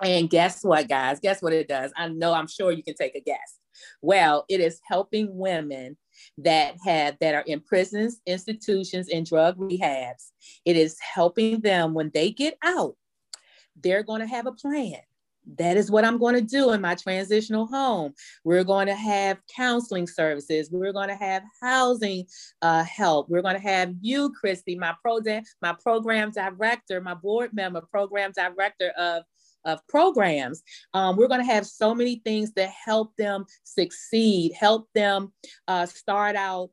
And 0.01 0.29
guess 0.29 0.63
what, 0.63 0.87
guys? 0.87 1.19
Guess 1.19 1.41
what 1.41 1.53
it 1.53 1.67
does? 1.67 1.91
I 1.95 2.07
know, 2.07 2.33
I'm 2.33 2.47
sure 2.47 2.71
you 2.71 2.83
can 2.83 2.95
take 2.95 3.15
a 3.15 3.21
guess. 3.21 3.59
Well, 4.01 4.45
it 4.49 4.59
is 4.59 4.79
helping 4.87 5.35
women 5.37 5.97
that 6.39 6.75
have 6.85 7.17
that 7.21 7.35
are 7.35 7.43
in 7.47 7.61
prisons, 7.61 8.21
institutions, 8.25 9.09
and 9.09 9.25
drug 9.25 9.57
rehabs. 9.57 10.31
It 10.65 10.77
is 10.77 10.97
helping 10.99 11.61
them 11.61 11.93
when 11.93 12.11
they 12.13 12.31
get 12.31 12.57
out, 12.63 12.95
they're 13.81 14.03
going 14.03 14.21
to 14.21 14.27
have 14.27 14.47
a 14.47 14.51
plan. 14.51 14.99
That 15.57 15.77
is 15.77 15.89
what 15.89 16.03
I'm 16.03 16.17
going 16.17 16.35
to 16.35 16.41
do 16.41 16.71
in 16.71 16.81
my 16.81 16.95
transitional 16.95 17.67
home. 17.67 18.13
We're 18.43 18.65
going 18.65 18.87
to 18.87 18.95
have 18.95 19.39
counseling 19.55 20.05
services. 20.05 20.69
We're 20.69 20.91
going 20.91 21.07
to 21.07 21.15
have 21.15 21.43
housing 21.61 22.25
uh, 22.61 22.83
help. 22.83 23.29
We're 23.29 23.41
going 23.41 23.55
to 23.55 23.61
have 23.61 23.93
you, 24.01 24.33
Christy, 24.37 24.75
my 24.75 24.93
program, 25.01 25.43
my 25.61 25.73
program 25.81 26.31
director, 26.31 26.99
my 26.99 27.13
board 27.13 27.51
member, 27.53 27.79
program 27.79 28.33
director 28.35 28.89
of 28.97 29.23
of 29.65 29.85
programs. 29.87 30.63
Um, 30.93 31.17
we're 31.17 31.27
going 31.27 31.45
to 31.45 31.53
have 31.53 31.65
so 31.65 31.93
many 31.93 32.21
things 32.23 32.53
that 32.53 32.69
help 32.69 33.15
them 33.17 33.45
succeed, 33.63 34.53
help 34.53 34.87
them 34.93 35.33
uh, 35.67 35.85
start 35.85 36.35
out 36.35 36.69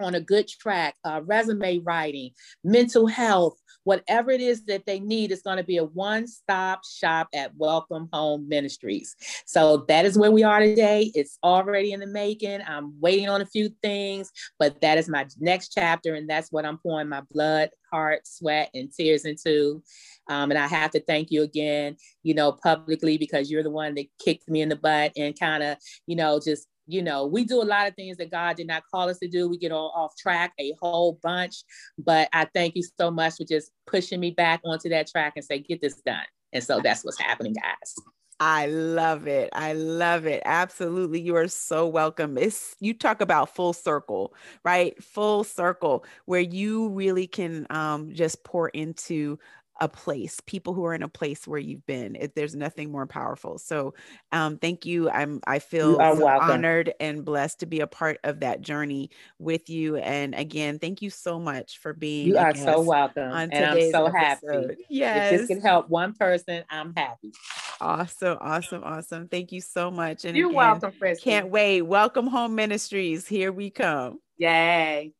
on 0.00 0.14
a 0.14 0.20
good 0.20 0.48
track, 0.48 0.96
uh, 1.04 1.20
resume 1.24 1.78
writing, 1.78 2.30
mental 2.64 3.06
health, 3.06 3.58
whatever 3.84 4.30
it 4.30 4.40
is 4.40 4.64
that 4.64 4.84
they 4.86 4.98
need 4.98 5.30
is 5.30 5.42
going 5.42 5.58
to 5.58 5.64
be 5.64 5.76
a 5.76 5.84
one-stop 5.84 6.80
shop 6.84 7.28
at 7.34 7.54
Welcome 7.56 8.08
Home 8.12 8.48
Ministries. 8.48 9.14
So 9.46 9.84
that 9.88 10.04
is 10.04 10.18
where 10.18 10.30
we 10.32 10.42
are 10.42 10.60
today. 10.60 11.12
It's 11.14 11.38
already 11.44 11.92
in 11.92 12.00
the 12.00 12.06
making. 12.06 12.60
I'm 12.66 12.98
waiting 13.00 13.28
on 13.28 13.40
a 13.40 13.46
few 13.46 13.70
things, 13.82 14.30
but 14.58 14.80
that 14.80 14.98
is 14.98 15.08
my 15.08 15.26
next 15.38 15.72
chapter, 15.72 16.14
and 16.14 16.28
that's 16.28 16.50
what 16.50 16.64
I'm 16.64 16.78
pouring 16.78 17.08
my 17.08 17.22
blood, 17.30 17.70
heart, 17.90 18.26
sweat, 18.26 18.70
and 18.74 18.92
tears 18.92 19.24
into. 19.24 19.82
Um, 20.28 20.50
and 20.50 20.58
I 20.58 20.66
have 20.66 20.90
to 20.92 21.00
thank 21.00 21.30
you 21.30 21.42
again, 21.42 21.96
you 22.22 22.34
know, 22.34 22.52
publicly 22.52 23.18
because 23.18 23.50
you're 23.50 23.62
the 23.62 23.70
one 23.70 23.94
that 23.94 24.06
kicked 24.18 24.48
me 24.48 24.62
in 24.62 24.70
the 24.70 24.76
butt 24.76 25.12
and 25.16 25.38
kind 25.38 25.62
of, 25.62 25.76
you 26.06 26.16
know, 26.16 26.40
just 26.42 26.66
you 26.86 27.02
know, 27.02 27.26
we 27.26 27.44
do 27.44 27.62
a 27.62 27.64
lot 27.64 27.88
of 27.88 27.94
things 27.94 28.16
that 28.18 28.30
God 28.30 28.56
did 28.56 28.66
not 28.66 28.82
call 28.90 29.08
us 29.08 29.18
to 29.18 29.28
do. 29.28 29.48
We 29.48 29.58
get 29.58 29.72
all 29.72 29.92
off 29.94 30.16
track 30.16 30.52
a 30.58 30.74
whole 30.80 31.18
bunch. 31.22 31.56
But 31.98 32.28
I 32.32 32.46
thank 32.54 32.76
you 32.76 32.82
so 32.98 33.10
much 33.10 33.36
for 33.36 33.44
just 33.44 33.70
pushing 33.86 34.20
me 34.20 34.30
back 34.30 34.60
onto 34.64 34.88
that 34.90 35.08
track 35.08 35.34
and 35.36 35.44
say, 35.44 35.58
get 35.60 35.80
this 35.80 36.00
done. 36.02 36.24
And 36.52 36.62
so 36.62 36.80
that's 36.82 37.04
what's 37.04 37.20
happening, 37.20 37.54
guys. 37.54 37.94
I 38.40 38.66
love 38.66 39.26
it. 39.26 39.50
I 39.52 39.74
love 39.74 40.26
it. 40.26 40.42
Absolutely. 40.44 41.20
You 41.20 41.36
are 41.36 41.48
so 41.48 41.86
welcome. 41.86 42.36
It's 42.36 42.74
you 42.80 42.92
talk 42.92 43.20
about 43.20 43.54
full 43.54 43.72
circle, 43.72 44.34
right? 44.64 45.00
Full 45.02 45.44
circle 45.44 46.04
where 46.26 46.40
you 46.40 46.88
really 46.90 47.26
can 47.26 47.66
um, 47.70 48.12
just 48.12 48.42
pour 48.44 48.68
into 48.70 49.38
a 49.80 49.88
place 49.88 50.40
people 50.46 50.72
who 50.72 50.84
are 50.84 50.94
in 50.94 51.02
a 51.02 51.08
place 51.08 51.46
where 51.46 51.58
you've 51.58 51.84
been 51.86 52.16
it, 52.16 52.34
there's 52.34 52.54
nothing 52.54 52.92
more 52.92 53.06
powerful. 53.06 53.58
So 53.58 53.94
um 54.32 54.58
thank 54.58 54.86
you. 54.86 55.10
I'm 55.10 55.40
i 55.46 55.58
feel 55.58 55.96
so 55.96 56.28
honored 56.28 56.92
and 57.00 57.24
blessed 57.24 57.60
to 57.60 57.66
be 57.66 57.80
a 57.80 57.86
part 57.86 58.18
of 58.24 58.40
that 58.40 58.60
journey 58.60 59.10
with 59.38 59.68
you. 59.68 59.96
And 59.96 60.34
again 60.34 60.78
thank 60.78 61.02
you 61.02 61.10
so 61.10 61.40
much 61.40 61.78
for 61.78 61.92
being 61.92 62.28
you 62.28 62.38
are 62.38 62.54
so 62.54 62.80
welcome 62.80 63.32
and 63.32 63.52
i'm 63.52 63.90
so 63.90 64.06
episode. 64.06 64.14
happy. 64.14 64.86
yes 64.88 65.32
if 65.32 65.40
this 65.40 65.48
can 65.48 65.60
help 65.60 65.88
one 65.88 66.14
person 66.14 66.64
i'm 66.70 66.94
happy. 66.96 67.32
Awesome 67.80 68.38
awesome 68.40 68.84
awesome. 68.84 69.28
Thank 69.28 69.50
you 69.50 69.60
so 69.60 69.90
much. 69.90 70.24
And 70.24 70.36
you're 70.36 70.48
again, 70.48 70.56
welcome 70.56 70.92
Christy. 70.98 71.24
can't 71.24 71.48
wait. 71.48 71.82
Welcome 71.82 72.28
home 72.28 72.54
ministries. 72.54 73.26
Here 73.26 73.50
we 73.50 73.70
come. 73.70 74.20
Yay 74.38 75.12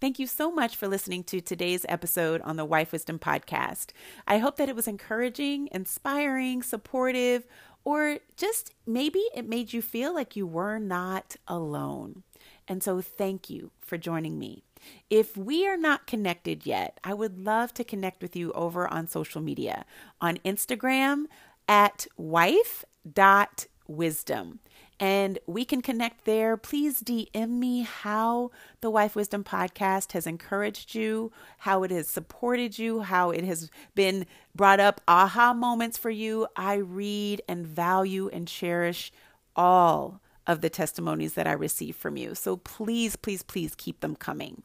Thank 0.00 0.18
you 0.18 0.26
so 0.26 0.50
much 0.52 0.76
for 0.76 0.88
listening 0.88 1.24
to 1.24 1.40
today's 1.40 1.86
episode 1.88 2.42
on 2.42 2.56
the 2.56 2.66
Wife 2.66 2.92
Wisdom 2.92 3.18
Podcast. 3.18 3.92
I 4.26 4.38
hope 4.38 4.56
that 4.56 4.68
it 4.68 4.76
was 4.76 4.86
encouraging, 4.86 5.70
inspiring, 5.72 6.62
supportive, 6.62 7.46
or 7.82 8.18
just 8.36 8.74
maybe 8.86 9.22
it 9.34 9.48
made 9.48 9.72
you 9.72 9.80
feel 9.80 10.14
like 10.14 10.36
you 10.36 10.46
were 10.46 10.78
not 10.78 11.36
alone. 11.48 12.24
And 12.68 12.82
so, 12.82 13.00
thank 13.00 13.48
you 13.48 13.70
for 13.80 13.96
joining 13.96 14.38
me. 14.38 14.64
If 15.08 15.34
we 15.34 15.66
are 15.66 15.78
not 15.78 16.06
connected 16.06 16.66
yet, 16.66 17.00
I 17.02 17.14
would 17.14 17.38
love 17.38 17.72
to 17.74 17.84
connect 17.84 18.20
with 18.20 18.36
you 18.36 18.52
over 18.52 18.86
on 18.92 19.08
social 19.08 19.40
media 19.40 19.86
on 20.20 20.36
Instagram 20.44 21.24
at 21.68 22.06
wife.wisdom 22.18 24.60
and 24.98 25.38
we 25.46 25.64
can 25.64 25.82
connect 25.82 26.24
there. 26.24 26.56
Please 26.56 27.02
DM 27.02 27.50
me 27.50 27.82
how 27.82 28.50
the 28.80 28.90
Wife 28.90 29.14
Wisdom 29.14 29.44
podcast 29.44 30.12
has 30.12 30.26
encouraged 30.26 30.94
you, 30.94 31.32
how 31.58 31.82
it 31.82 31.90
has 31.90 32.08
supported 32.08 32.78
you, 32.78 33.00
how 33.00 33.30
it 33.30 33.44
has 33.44 33.70
been 33.94 34.26
brought 34.54 34.80
up 34.80 35.00
aha 35.06 35.52
moments 35.52 35.98
for 35.98 36.10
you. 36.10 36.46
I 36.56 36.76
read 36.76 37.42
and 37.48 37.66
value 37.66 38.28
and 38.32 38.48
cherish 38.48 39.12
all 39.54 40.20
of 40.46 40.60
the 40.60 40.70
testimonies 40.70 41.34
that 41.34 41.46
I 41.46 41.52
receive 41.52 41.96
from 41.96 42.16
you. 42.16 42.34
So 42.34 42.56
please, 42.56 43.16
please, 43.16 43.42
please 43.42 43.74
keep 43.74 44.00
them 44.00 44.16
coming. 44.16 44.62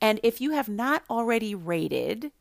And 0.00 0.18
if 0.22 0.40
you 0.40 0.52
have 0.52 0.68
not 0.68 1.04
already 1.10 1.54
rated 1.54 2.32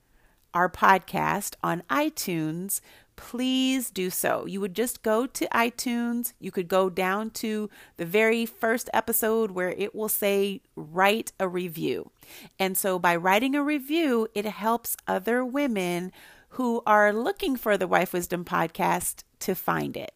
our 0.54 0.70
podcast 0.70 1.56
on 1.62 1.84
iTunes, 1.90 2.80
please 3.18 3.90
do 3.90 4.10
so. 4.10 4.46
You 4.46 4.62
would 4.62 4.74
just 4.74 5.04
go 5.04 5.28
to 5.28 5.48
iTunes. 5.48 6.32
You 6.40 6.52
could 6.52 6.70
go 6.70 6.90
down 6.90 7.32
to 7.32 7.70
the 7.98 8.06
very 8.06 8.46
first 8.46 8.90
episode 8.94 9.52
where 9.52 9.72
it 9.72 9.94
will 9.94 10.08
say, 10.08 10.62
write 10.78 11.34
a 11.38 11.50
review. 11.50 12.12
And 12.58 12.78
so 12.78 12.98
by 12.98 13.18
writing 13.18 13.56
a 13.56 13.64
review, 13.64 14.30
it 14.34 14.46
helps 14.46 14.96
other 15.06 15.44
women 15.44 16.14
who 16.52 16.82
are 16.86 17.12
looking 17.12 17.58
for 17.58 17.78
the 17.78 17.88
Wife 17.88 18.14
Wisdom 18.14 18.46
podcast 18.46 19.24
to 19.40 19.54
find 19.54 19.98
it. 19.98 20.14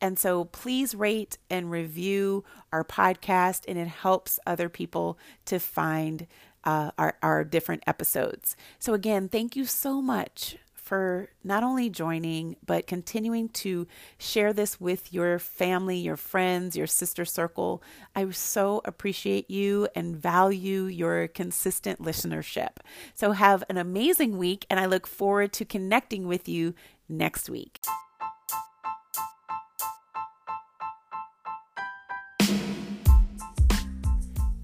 And 0.00 0.18
so 0.18 0.44
please 0.44 0.94
rate 0.94 1.36
and 1.50 1.70
review 1.70 2.44
our 2.72 2.84
podcast, 2.84 3.62
and 3.66 3.76
it 3.76 3.88
helps 3.88 4.38
other 4.46 4.68
people 4.68 5.18
to 5.46 5.58
find 5.58 6.26
uh, 6.62 6.92
our, 6.96 7.16
our 7.22 7.44
different 7.44 7.82
episodes. 7.86 8.56
So, 8.78 8.94
again, 8.94 9.28
thank 9.28 9.56
you 9.56 9.66
so 9.66 10.00
much 10.00 10.56
for 10.84 11.30
not 11.42 11.62
only 11.62 11.88
joining, 11.88 12.56
but 12.64 12.86
continuing 12.86 13.48
to 13.48 13.86
share 14.18 14.52
this 14.52 14.78
with 14.78 15.12
your 15.12 15.38
family, 15.38 15.96
your 15.96 16.18
friends, 16.18 16.76
your 16.76 16.86
sister 16.86 17.24
circle. 17.24 17.82
I 18.14 18.28
so 18.30 18.82
appreciate 18.84 19.50
you 19.50 19.88
and 19.96 20.14
value 20.14 20.84
your 20.84 21.26
consistent 21.28 22.00
listenership. 22.00 22.76
So, 23.14 23.32
have 23.32 23.64
an 23.70 23.78
amazing 23.78 24.36
week, 24.36 24.66
and 24.68 24.78
I 24.78 24.86
look 24.86 25.06
forward 25.06 25.54
to 25.54 25.64
connecting 25.64 26.28
with 26.28 26.48
you 26.48 26.74
next 27.08 27.48
week. 27.48 27.80